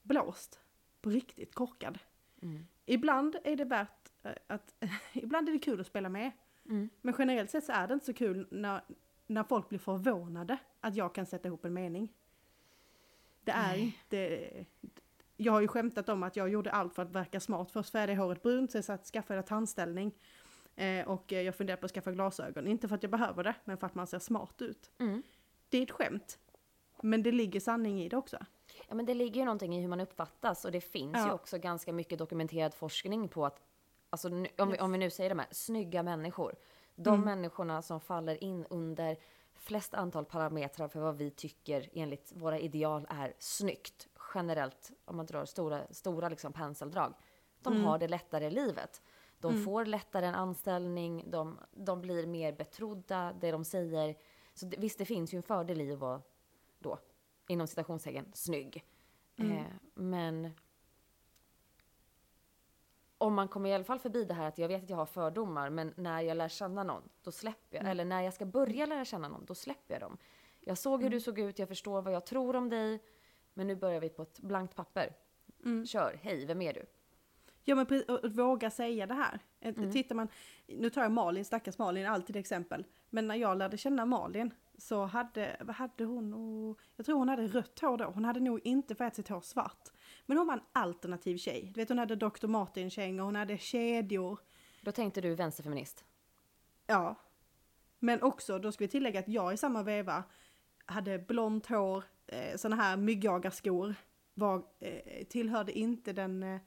[0.01, 0.60] blåst.
[1.01, 1.99] På riktigt korkad.
[2.41, 2.66] Mm.
[2.86, 4.76] Ibland är det värt eh, att,
[5.14, 6.32] ibland är det kul att spela med.
[6.66, 6.89] Mm.
[7.01, 8.82] Men generellt sett så är det inte så kul när,
[9.28, 12.14] när folk blir förvånade att jag kan sätta ihop en mening.
[13.43, 13.99] Det är Nej.
[14.04, 14.49] inte...
[15.38, 17.72] Jag har ju skämtat om att jag gjorde allt för att verka smart.
[17.72, 20.12] Först färgade jag håret brunt, sen satt, skaffade jag tandställning.
[20.76, 22.68] Eh, och jag funderade på att skaffa glasögon.
[22.68, 24.91] Inte för att jag behöver det, men för att man ser smart ut.
[24.97, 25.24] Mm.
[25.74, 26.39] Det är ett skämt.
[27.01, 28.38] Men det ligger sanning i det också.
[28.88, 31.34] Ja, men det ligger ju någonting i hur man uppfattas och det finns ju Ja.
[31.34, 33.61] också ganska mycket dokumenterad forskning på att,
[34.09, 36.55] alltså, om, vi, om vi nu säger de här, snygga människor.
[36.95, 37.26] De Mm.
[37.26, 39.17] människorna som faller in under
[39.53, 45.26] flest antal parametrar för vad vi tycker enligt våra ideal är snyggt, generellt, om man
[45.26, 47.13] drar stora, stora liksom penseldrag.
[47.61, 47.86] De Mm.
[47.86, 49.01] har det lättare i livet.
[49.39, 49.65] De Mm.
[49.65, 54.15] får lättare en anställning, de, de blir mer betrodda, det de säger.
[54.54, 56.22] Så det, visst, det finns ju en fördel i att vara
[56.80, 56.99] då,
[57.47, 58.86] inom citationstecken, snygg.
[59.36, 59.58] Mm.
[59.58, 60.51] Eh, men
[63.18, 65.06] om man kommer i alla fall förbi det här att jag vet att jag har
[65.06, 67.82] fördomar, men när jag lär känna någon, då släpper jag.
[67.82, 67.91] Mm.
[67.91, 70.18] Eller när jag ska börja lära känna någon, då släpper jag dem.
[70.60, 71.12] Jag såg hur Mm.
[71.12, 73.04] du såg ut, jag förstår vad jag tror om dig,
[73.54, 75.16] men nu börjar vi på ett blankt papper.
[75.66, 75.86] Mm.
[75.86, 76.86] Kör, hej, vem är du?
[77.64, 79.39] Ja men pre- och, och våga säga det här.
[79.59, 79.91] Ett- Mm.
[79.91, 80.28] Tittar man,
[80.68, 82.86] nu tar jag Malin, stackars Malin, alltid exempel.
[83.09, 87.30] Men när jag lärde känna Malin så hade, vad hade hon, och, jag tror hon
[87.30, 88.05] hade rött hår då.
[88.05, 89.89] Hon hade nog inte färgat sitt hår svart.
[90.26, 91.72] Men hon var en alternativ tjej.
[91.74, 92.47] Du vet hon hade Dr.
[92.47, 94.39] Martin-kängor, hon hade kedjor.
[94.82, 96.05] Då tänkte du vänsterfeminist.
[96.88, 97.16] Ja.
[97.99, 100.24] Men också, då ska vi tillägga att jag i samma veva
[100.86, 103.95] hade blont hår, eh, såna här myggjagarskor.
[104.34, 106.43] Var, eh, tillhörde inte den...
[106.43, 106.61] Eh,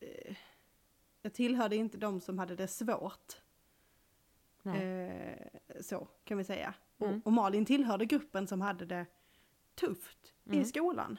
[0.00, 0.36] eh,
[1.22, 3.36] jag tillhörde inte de som hade det svårt.
[4.64, 5.46] Eh,
[5.80, 6.74] så kan vi säga.
[6.98, 7.14] Mm.
[7.14, 9.06] Och, och Malin tillhörde gruppen som hade det
[9.74, 10.60] tufft Mm.
[10.60, 11.18] i skolan.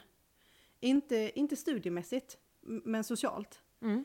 [0.80, 3.62] Inte, inte studiemässigt, men socialt.
[3.80, 4.04] Mm.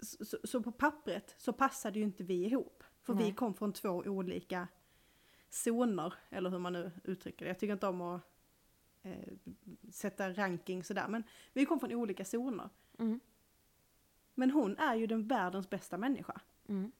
[0.00, 2.84] Så, så, så på pappret så passade ju inte vi ihop.
[3.02, 3.34] För vi Nej.
[3.34, 4.68] kom från två olika
[5.48, 7.48] zoner, eller hur man nu uttrycker det.
[7.48, 8.22] Jag tycker inte om att
[9.02, 9.32] eh,
[9.90, 12.68] sätta ranking sådär, men vi kom från olika zoner.
[12.98, 13.20] Mm.
[14.38, 16.40] Men hon är ju den världens bästa människa.
[16.68, 16.92] Mm.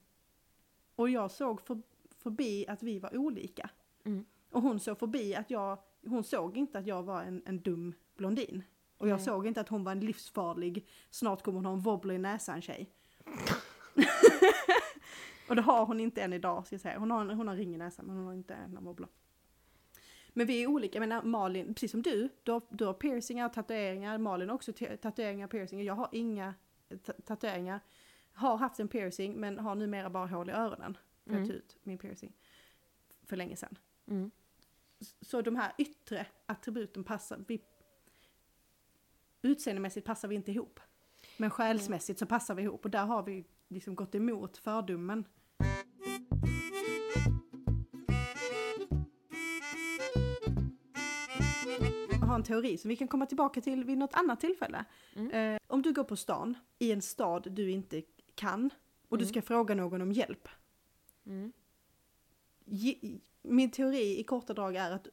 [0.95, 3.69] Och jag såg för, förbi att vi var olika.
[4.03, 4.25] Mm.
[4.51, 7.93] Och hon såg förbi att jag, hon såg inte att jag var en, en dum
[8.15, 8.63] blondin.
[8.97, 9.25] Och jag Nej.
[9.25, 12.61] såg inte att hon var en livsfarlig, snart kommer hon ha en wobbler i näsan
[12.61, 12.89] tjej.
[15.49, 16.99] och det har hon inte än idag ska jag säga.
[16.99, 19.09] Hon har, hon har ring i näsan men hon har inte en wobbler.
[20.29, 24.17] Men vi är olika, menar Malin, precis som du, du har, du har piercingar tatueringar,
[24.17, 26.53] Malin har också ta- tatueringar och piercingar, jag har inga
[27.25, 27.79] tatueringar.
[28.33, 30.97] Har haft en piercing men har numera bara hål i öronen.
[31.23, 31.47] För jag Mm.
[31.47, 32.33] tog ut min piercing
[33.25, 33.77] för länge sedan.
[34.07, 34.31] Mm.
[35.21, 37.61] Så de här yttre attributen passar, vi,
[39.41, 40.79] utseendemässigt passar vi inte ihop.
[41.37, 45.25] Men själsmässigt så passar vi ihop och där har vi liksom gått emot fördomen.
[52.39, 54.85] En teori som vi kan komma tillbaka till vid något annat tillfälle.
[55.15, 55.31] Mm.
[55.31, 58.01] Eh, om du går på stan i en stad du inte
[58.35, 58.69] kan
[59.09, 59.29] och du Mm.
[59.33, 60.47] ska fråga någon om hjälp.
[61.25, 61.51] Mm.
[62.65, 65.07] Ge- Min teori i korta drag är att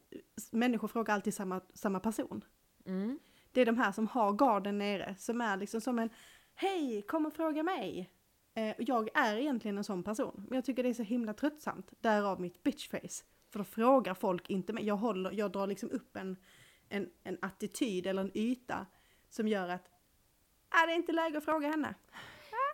[0.51, 2.43] människor frågar alltid samma, samma person.
[2.85, 3.19] Mm.
[3.51, 6.09] Det är de här som har garden nere, som är liksom som en
[6.55, 8.11] Hej, kom och fråga mig!
[8.53, 11.93] Eh, jag är egentligen en sån person, men jag tycker det är så himla tröttsamt.
[12.01, 13.23] Därav mitt bitchface.
[13.49, 14.85] För då frågar folk inte mig.
[14.85, 16.37] Jag, håller, jag drar liksom upp en,
[16.89, 18.85] en, en attityd eller en yta
[19.29, 19.89] som gör att
[20.69, 21.95] ah, det är inte läge att fråga henne.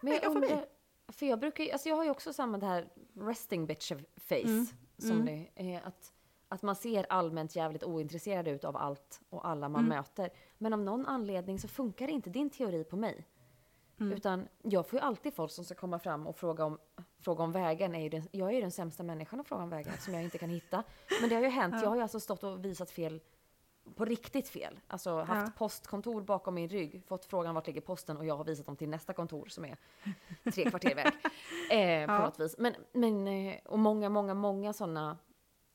[0.01, 0.65] Men jag jag undrar,
[1.07, 4.65] för jag brukar alltså jag har ju också samma det här resting bitch face Mm.
[4.97, 5.25] som Mm.
[5.55, 5.81] det är.
[5.87, 6.13] Att,
[6.47, 9.97] att man ser allmänt jävligt ointresserad ut av allt och alla man Mm.
[9.97, 10.29] möter.
[10.57, 13.27] Men av någon anledning så funkar inte din teori på mig.
[13.99, 14.13] Mm.
[14.13, 16.79] Utan jag får ju alltid folk som ska komma fram och fråga om,
[17.19, 17.95] fråga om vägen.
[17.95, 20.23] Är ju den, jag är ju den sämsta människan att fråga om vägen som jag
[20.23, 20.83] inte kan hitta.
[21.21, 21.73] Men det har ju hänt.
[21.77, 21.81] Ja.
[21.81, 23.21] Jag har ju alltså stått och visat fel
[23.95, 24.79] på riktigt fel.
[24.87, 25.51] Alltså haft Ja.
[25.57, 28.89] postkontor bakom min rygg, fått frågan vart ligger posten och jag har visat dem till
[28.89, 29.77] nästa kontor som är
[30.53, 31.05] tre kvarter iväg.
[31.71, 32.25] Eh, på Ja.
[32.25, 32.55] något vis.
[32.57, 35.17] Men, men, eh, och många, många, många sådana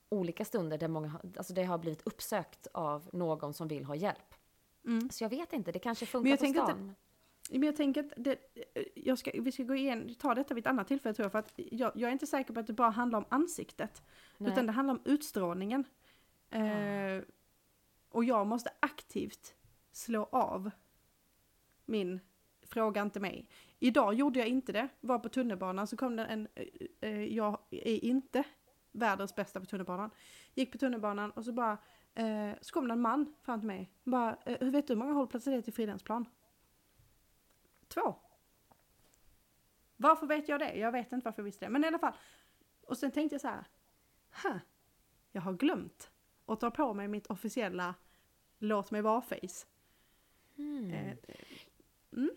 [0.08, 4.34] olika stunder där många, alltså det har blivit uppsökt av någon som vill ha hjälp.
[4.86, 5.10] Mm.
[5.10, 6.94] Så jag vet inte, det kanske funkar på stan.
[7.50, 8.38] Men jag tänker att det,
[8.94, 11.38] jag ska, vi ska gå igen, ta detta vid ett annat tillfälle tror jag, för
[11.38, 14.02] att jag, jag är inte säker på att det bara handlar om ansiktet.
[14.38, 14.52] Nej.
[14.52, 15.84] Utan det handlar om utstrålningen.
[16.50, 17.22] Eh,
[18.18, 19.54] och jag måste aktivt
[19.92, 20.70] slå av
[21.84, 22.20] min
[22.62, 23.48] fråga inte mig.
[23.78, 24.88] Idag gjorde jag inte det.
[25.00, 26.66] Var på tunnelbanan så kom det en, eh,
[27.00, 28.44] eh jag är inte
[28.92, 30.10] världens bästa på tunnelbanan.
[30.54, 31.78] Gick på tunnelbanan och så bara,
[32.14, 33.92] eh, så kom det en man fram till mig.
[34.04, 36.28] Bara, eh, hur vet du hur många hållplatser det är till Fridhemsplan?
[37.88, 38.14] Två.
[39.96, 40.74] Varför vet jag det?
[40.74, 41.70] Jag vet inte varför jag visste det.
[41.70, 42.14] Men i alla fall.
[42.86, 43.64] Och sen tänkte jag så här.
[44.42, 44.58] Huh,
[45.32, 46.10] jag har glömt
[46.46, 47.94] att ta på mig mitt officiella
[48.58, 49.66] låt mig vara-face.
[50.56, 50.90] Hmm.
[50.90, 51.16] Eh,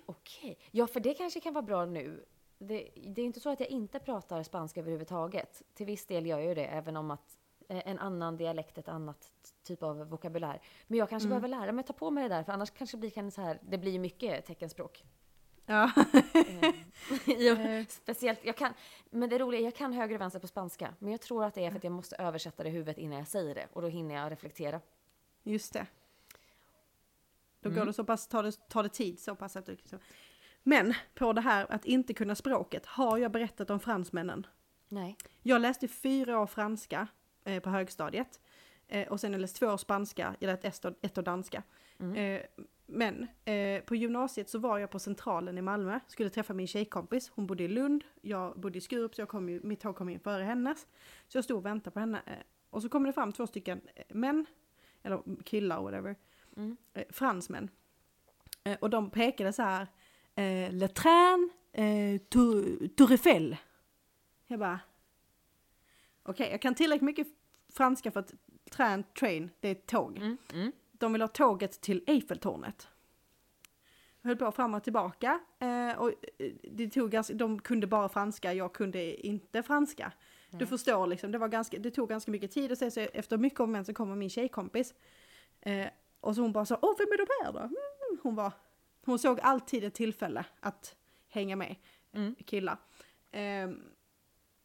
[0.05, 0.57] Okej.
[0.71, 2.25] Ja, för det kanske kan vara bra nu.
[2.57, 5.63] Det, det är inte så att jag inte pratar spanska överhuvudtaget.
[5.73, 7.37] Till viss del gör jag ju det, även om att
[7.69, 9.31] eh, en annan dialekt, ett annat
[9.63, 10.61] typ av vokabulär.
[10.87, 12.97] Men jag kanske behöver lära mig att ta på mig det där, för annars kanske
[12.97, 15.03] det blir så här, det blir mycket teckenspråk.
[15.65, 15.91] ja.
[17.27, 17.85] Eh.
[17.87, 18.73] Speciellt, jag kan,
[19.09, 20.93] men det roliga är, jag kan höger och vänster på spanska.
[20.99, 23.17] Men jag tror att det är för att jag måste översätta det i huvudet innan
[23.17, 23.67] jag säger det.
[23.73, 24.81] Och då hinner jag reflektera.
[25.43, 25.87] Just det.
[27.61, 27.79] Då Mm.
[27.79, 29.99] går det så pass, tar det, tar det tid så pass att du liksom.
[30.63, 34.47] Men på det här att inte kunna språket har jag berättat om fransmännen.
[34.89, 35.17] Nej.
[35.41, 37.07] Jag läste fyra år franska
[37.43, 38.39] eh, på högstadiet.
[38.87, 41.63] Eh, och sen jag läst två år spanska, jag lät ett ett år danska.
[41.99, 42.15] Mm.
[42.15, 42.41] Eh,
[42.85, 47.29] men eh, på gymnasiet så var jag på Centralen i Malmö, skulle träffa min tjejkompis.
[47.29, 50.09] Hon bodde i Lund, jag bodde i Skurup, så jag kom ju, mitt tåg kom
[50.09, 50.87] in före hennes.
[51.27, 52.21] Så jag stod och väntade på henne.
[52.25, 52.33] Eh,
[52.69, 54.45] och så kommer det fram två stycken eh, män,
[55.03, 56.15] eller killar whatever,
[56.57, 56.77] Mm.
[56.93, 57.69] eh, fransmän.
[58.63, 59.87] Eh, och de pekade så här,
[60.35, 63.57] eh, Le train, eh, Tour Tour Eiffel.
[64.47, 64.79] Jag bara,
[66.23, 67.27] okej, jag kan tillräckligt mycket
[67.73, 68.33] franska för att
[68.71, 70.17] train, train, det är ett tåg.
[70.17, 70.37] Mm.
[70.53, 70.71] Mm.
[70.91, 72.87] De vill ha tåget till Eiffeltornet.
[74.21, 78.09] Jag höll på fram och tillbaka eh, och eh, det tog ganska, de kunde bara
[78.09, 80.11] franska, jag kunde inte franska.
[80.49, 80.67] Du Nej.
[80.67, 83.59] förstår liksom, det, var ganska, det tog ganska mycket tid och sen så efter mycket
[83.59, 84.93] om så kommer min tjejkompis.
[85.61, 85.87] Eh,
[86.21, 87.59] och så hon bara så, åh vem är de här då?
[87.59, 88.51] Mm, hon var,
[89.05, 90.95] hon såg alltid ett tillfälle att
[91.29, 91.75] hänga med
[92.13, 92.35] Mm.
[92.45, 92.77] killar.
[93.31, 93.81] Ehm,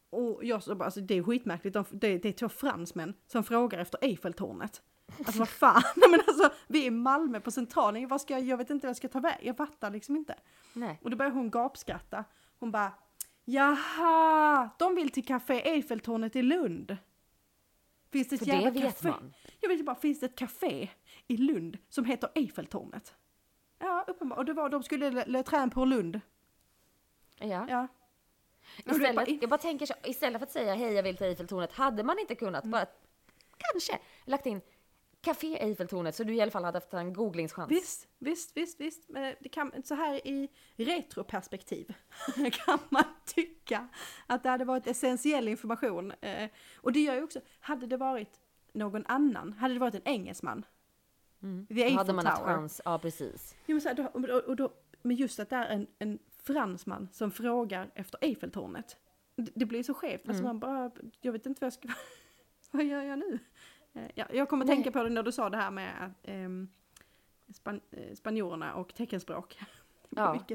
[0.09, 3.43] och jag så bara, alltså, det är skitmärkligt, de, det, det är två fransmän som
[3.43, 4.81] frågar efter Eiffeltornet.
[5.17, 8.43] Alltså vad fan, Nej, men alltså vi är i Malmö på centralen, vad ska jag,
[8.43, 10.35] jag vet inte vad jag ska ta väg, jag fattar liksom inte.
[10.73, 10.99] Nej.
[11.03, 12.23] Och då börjar hon gapskratta.
[12.59, 12.91] Hon bara,
[13.45, 16.97] jaha, de vill till Café Eiffeltornet i Lund.
[18.11, 19.09] Finns det ett För jävla det vet café?
[19.09, 19.33] man.
[19.59, 20.89] Jag vet bara, finns det ett café
[21.27, 23.15] i Lund som heter Eiffeltornet?
[23.79, 24.37] Ja, uppenbart.
[24.37, 26.21] Och det var, de skulle Le, Le pour Lund.
[27.39, 27.65] Ja.
[27.69, 27.87] Ja.
[28.85, 31.27] Vet bara, Istället, jag bara tänker så, istället för att säga hej jag vill till
[31.27, 32.71] Eiffeltornet, hade man inte kunnat Mm.
[32.71, 32.85] bara
[33.57, 34.61] kanske lagt in
[35.21, 37.71] Café Eiffeltornet så du i alla fall hade haft en googlingschans.
[37.71, 39.09] Visst, visst, visst, visst.
[39.09, 41.93] Men det kan, så här i retroperspektiv
[42.51, 43.87] kan man tycka
[44.27, 46.11] att det hade varit essentiell information.
[46.11, 48.39] Eh, och det gör ju också, hade det varit
[48.73, 50.65] någon annan, hade det varit en engelsman,
[51.43, 51.67] Mm.
[51.67, 52.45] The Då hade Eiffel man Tower.
[52.45, 53.55] chans, ja precis.
[53.65, 56.19] Jo, men, så här, då, och, och då, men just att det är en, en
[56.43, 58.97] fransman som frågar efter Eiffeltornet.
[59.35, 60.21] Det, det blir så skevt.
[60.27, 60.45] Alltså Mm.
[60.45, 61.89] man bara, jag vet inte vad jag ska...
[62.71, 63.39] vad gör jag nu?
[63.93, 64.75] Eh, Ja, jag kommer Nej.
[64.75, 66.69] tänka på det när du sa det här med ehm,
[67.53, 69.57] span, eh, spanjorerna och teckenspråk.
[70.09, 70.45] Ja.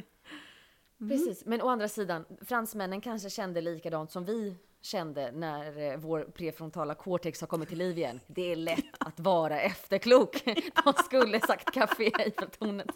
[1.01, 1.09] Mm.
[1.11, 6.25] Precis, men å andra sidan, fransmännen kanske kände likadant som vi kände när eh, vår
[6.25, 8.21] prefrontala cortex har kommit till liv igen.
[8.27, 10.45] Det är lätt att vara efterklok.
[10.85, 12.87] De skulle sagt Café Eiffeltornet.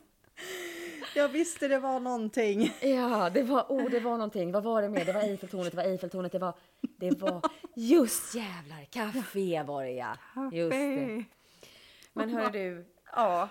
[1.14, 2.72] Jag visste det var någonting.
[2.80, 4.52] Ja, det var, oh, det var någonting.
[4.52, 5.04] Vad var det mer?
[5.04, 7.42] Det var Eiffeltornet, det var Eiffeltornet, det var, det var,
[7.74, 10.16] just jävlar, café var det ja.
[10.52, 11.24] Just det.
[12.12, 13.48] Men hör du, ja,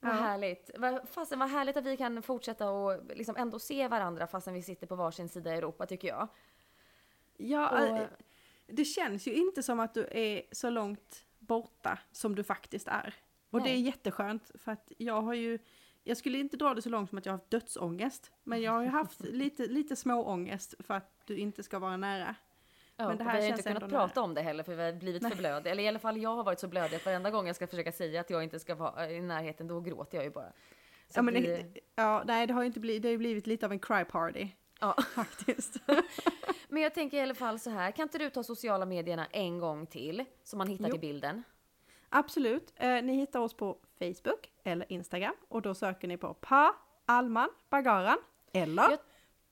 [0.00, 0.70] vad härligt.
[1.10, 4.86] Fasen vad härligt att vi kan fortsätta och liksom ändå se varandra fastän vi sitter
[4.86, 6.28] på varsin sida i Europa tycker jag.
[7.40, 8.06] Ja, Och- eh,
[8.66, 13.14] det känns ju inte som att du är så långt borta som du faktiskt är.
[13.50, 13.80] Och det är Nej.
[13.82, 15.58] jätteskönt för att jag har ju,
[16.04, 18.32] jag skulle inte dra det så långt som att jag har haft dödsångest.
[18.44, 21.96] Men jag har ju haft lite, lite små ångest för att du inte ska vara
[21.96, 22.34] nära.
[22.96, 24.82] Ja, Men det och här vi har inte kunnat prata om det heller för vi
[24.82, 25.30] har blivit Nej.
[25.30, 25.72] för blödiga.
[25.72, 27.92] Eller i alla fall jag har varit så blödig att varenda gång jag ska försöka
[27.92, 30.52] säga att jag inte ska vara i närheten då gråter jag ju bara.
[31.08, 33.18] Så Ja, men det, vi- ja, nej det har ju inte blivit, det har ju
[33.18, 34.48] blivit lite av en cry party
[34.78, 34.96] ja.
[35.14, 35.76] faktiskt.
[36.68, 39.58] Men jag tänker i alla fall så här, kan inte du ta sociala medierna en
[39.58, 40.24] gång till?
[40.44, 40.90] Så man hittar Jo.
[40.92, 41.42] till bilden.
[42.08, 42.72] Absolut.
[42.76, 46.74] Eh, ni hittar oss på Facebook eller Instagram och då söker ni på Pa
[47.06, 48.18] Alman Bagaran
[48.52, 48.98] eller Jag-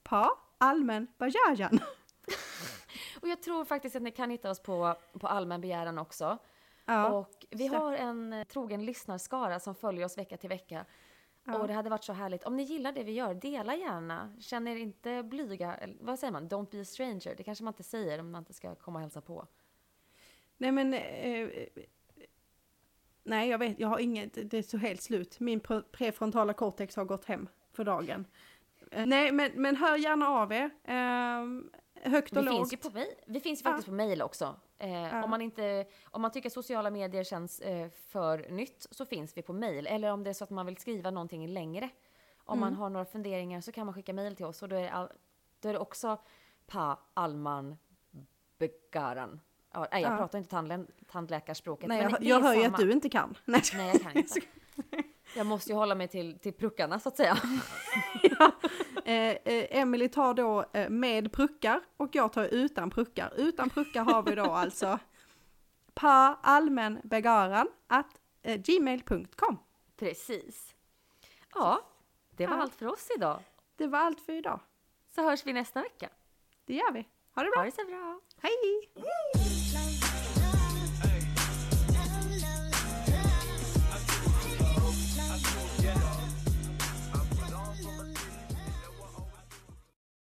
[0.03, 1.79] Pa Almen Bajajan.
[3.21, 6.39] Och jag tror faktiskt att ni kan hitta oss på, på allmän begäran också.
[6.85, 10.85] Ja, Och vi har en eh, trogen lyssnarskara som följer oss vecka till vecka.
[11.47, 11.59] Ja.
[11.59, 12.45] Och det hade varit så härligt.
[12.45, 14.33] Om ni gillar det vi gör, dela gärna.
[14.41, 15.79] Känn er inte blyga.
[16.01, 16.49] Vad säger man?
[16.49, 17.35] Don't be a stranger.
[17.37, 19.47] Det kanske man inte säger om man inte ska komma och hälsa på.
[20.57, 21.49] Nej men, eh,
[23.29, 25.41] Nej, jag vet, jag har inget, det är så helt slut.
[25.41, 28.25] Min pre- prefrontala cortex har gått hem för dagen.
[28.91, 30.71] Eh, nej, men, men hör gärna av er.
[30.85, 31.71] Ehm,
[32.11, 32.57] högt och Vi lågt.
[32.57, 33.05] finns ju på.
[33.27, 34.55] Vi finns ju faktiskt på mail också.
[34.79, 35.25] Eh, Ja.
[35.25, 39.43] om, man inte, om man tycker sociala medier känns eh, för nytt så finns vi
[39.43, 39.87] på mail.
[39.87, 41.89] Eller om det är så att man vill skriva någonting längre.
[42.45, 44.83] Om man har några funderingar så kan man skicka mail till oss och då är
[44.83, 45.09] det, all,
[45.61, 46.19] då är det också
[46.67, 47.77] pa alman
[48.59, 49.41] begaran.
[49.73, 50.17] Ja, nej, jag Ja.
[50.17, 51.89] pratar inte tandlä tandläkarspråket.
[51.89, 53.39] Nej, men jag, är jag hör ju att du inte kan.
[53.45, 54.41] Nej, Nej, jag kan inte.
[55.37, 57.39] Jag måste ju hålla mig till, till pruckarna så att säga.
[59.05, 63.33] Eh, eh, Emily tar då eh, med pruckar och jag tar utan pruckar.
[63.37, 64.99] Utan pruckar har vi då alltså
[65.95, 69.59] pa allmänbegaran at eh, gmail.com.
[69.97, 70.75] Precis.
[71.55, 71.81] Ja,
[72.31, 72.63] det var Ja.
[72.63, 73.41] allt för oss idag.
[73.77, 74.61] Det var allt för idag.
[75.15, 76.09] Så hörs vi nästa vecka.
[76.65, 77.09] Det gör vi.
[77.35, 77.59] Ha det bra.
[77.61, 78.21] Ha det så bra.
[78.43, 78.91] Hej!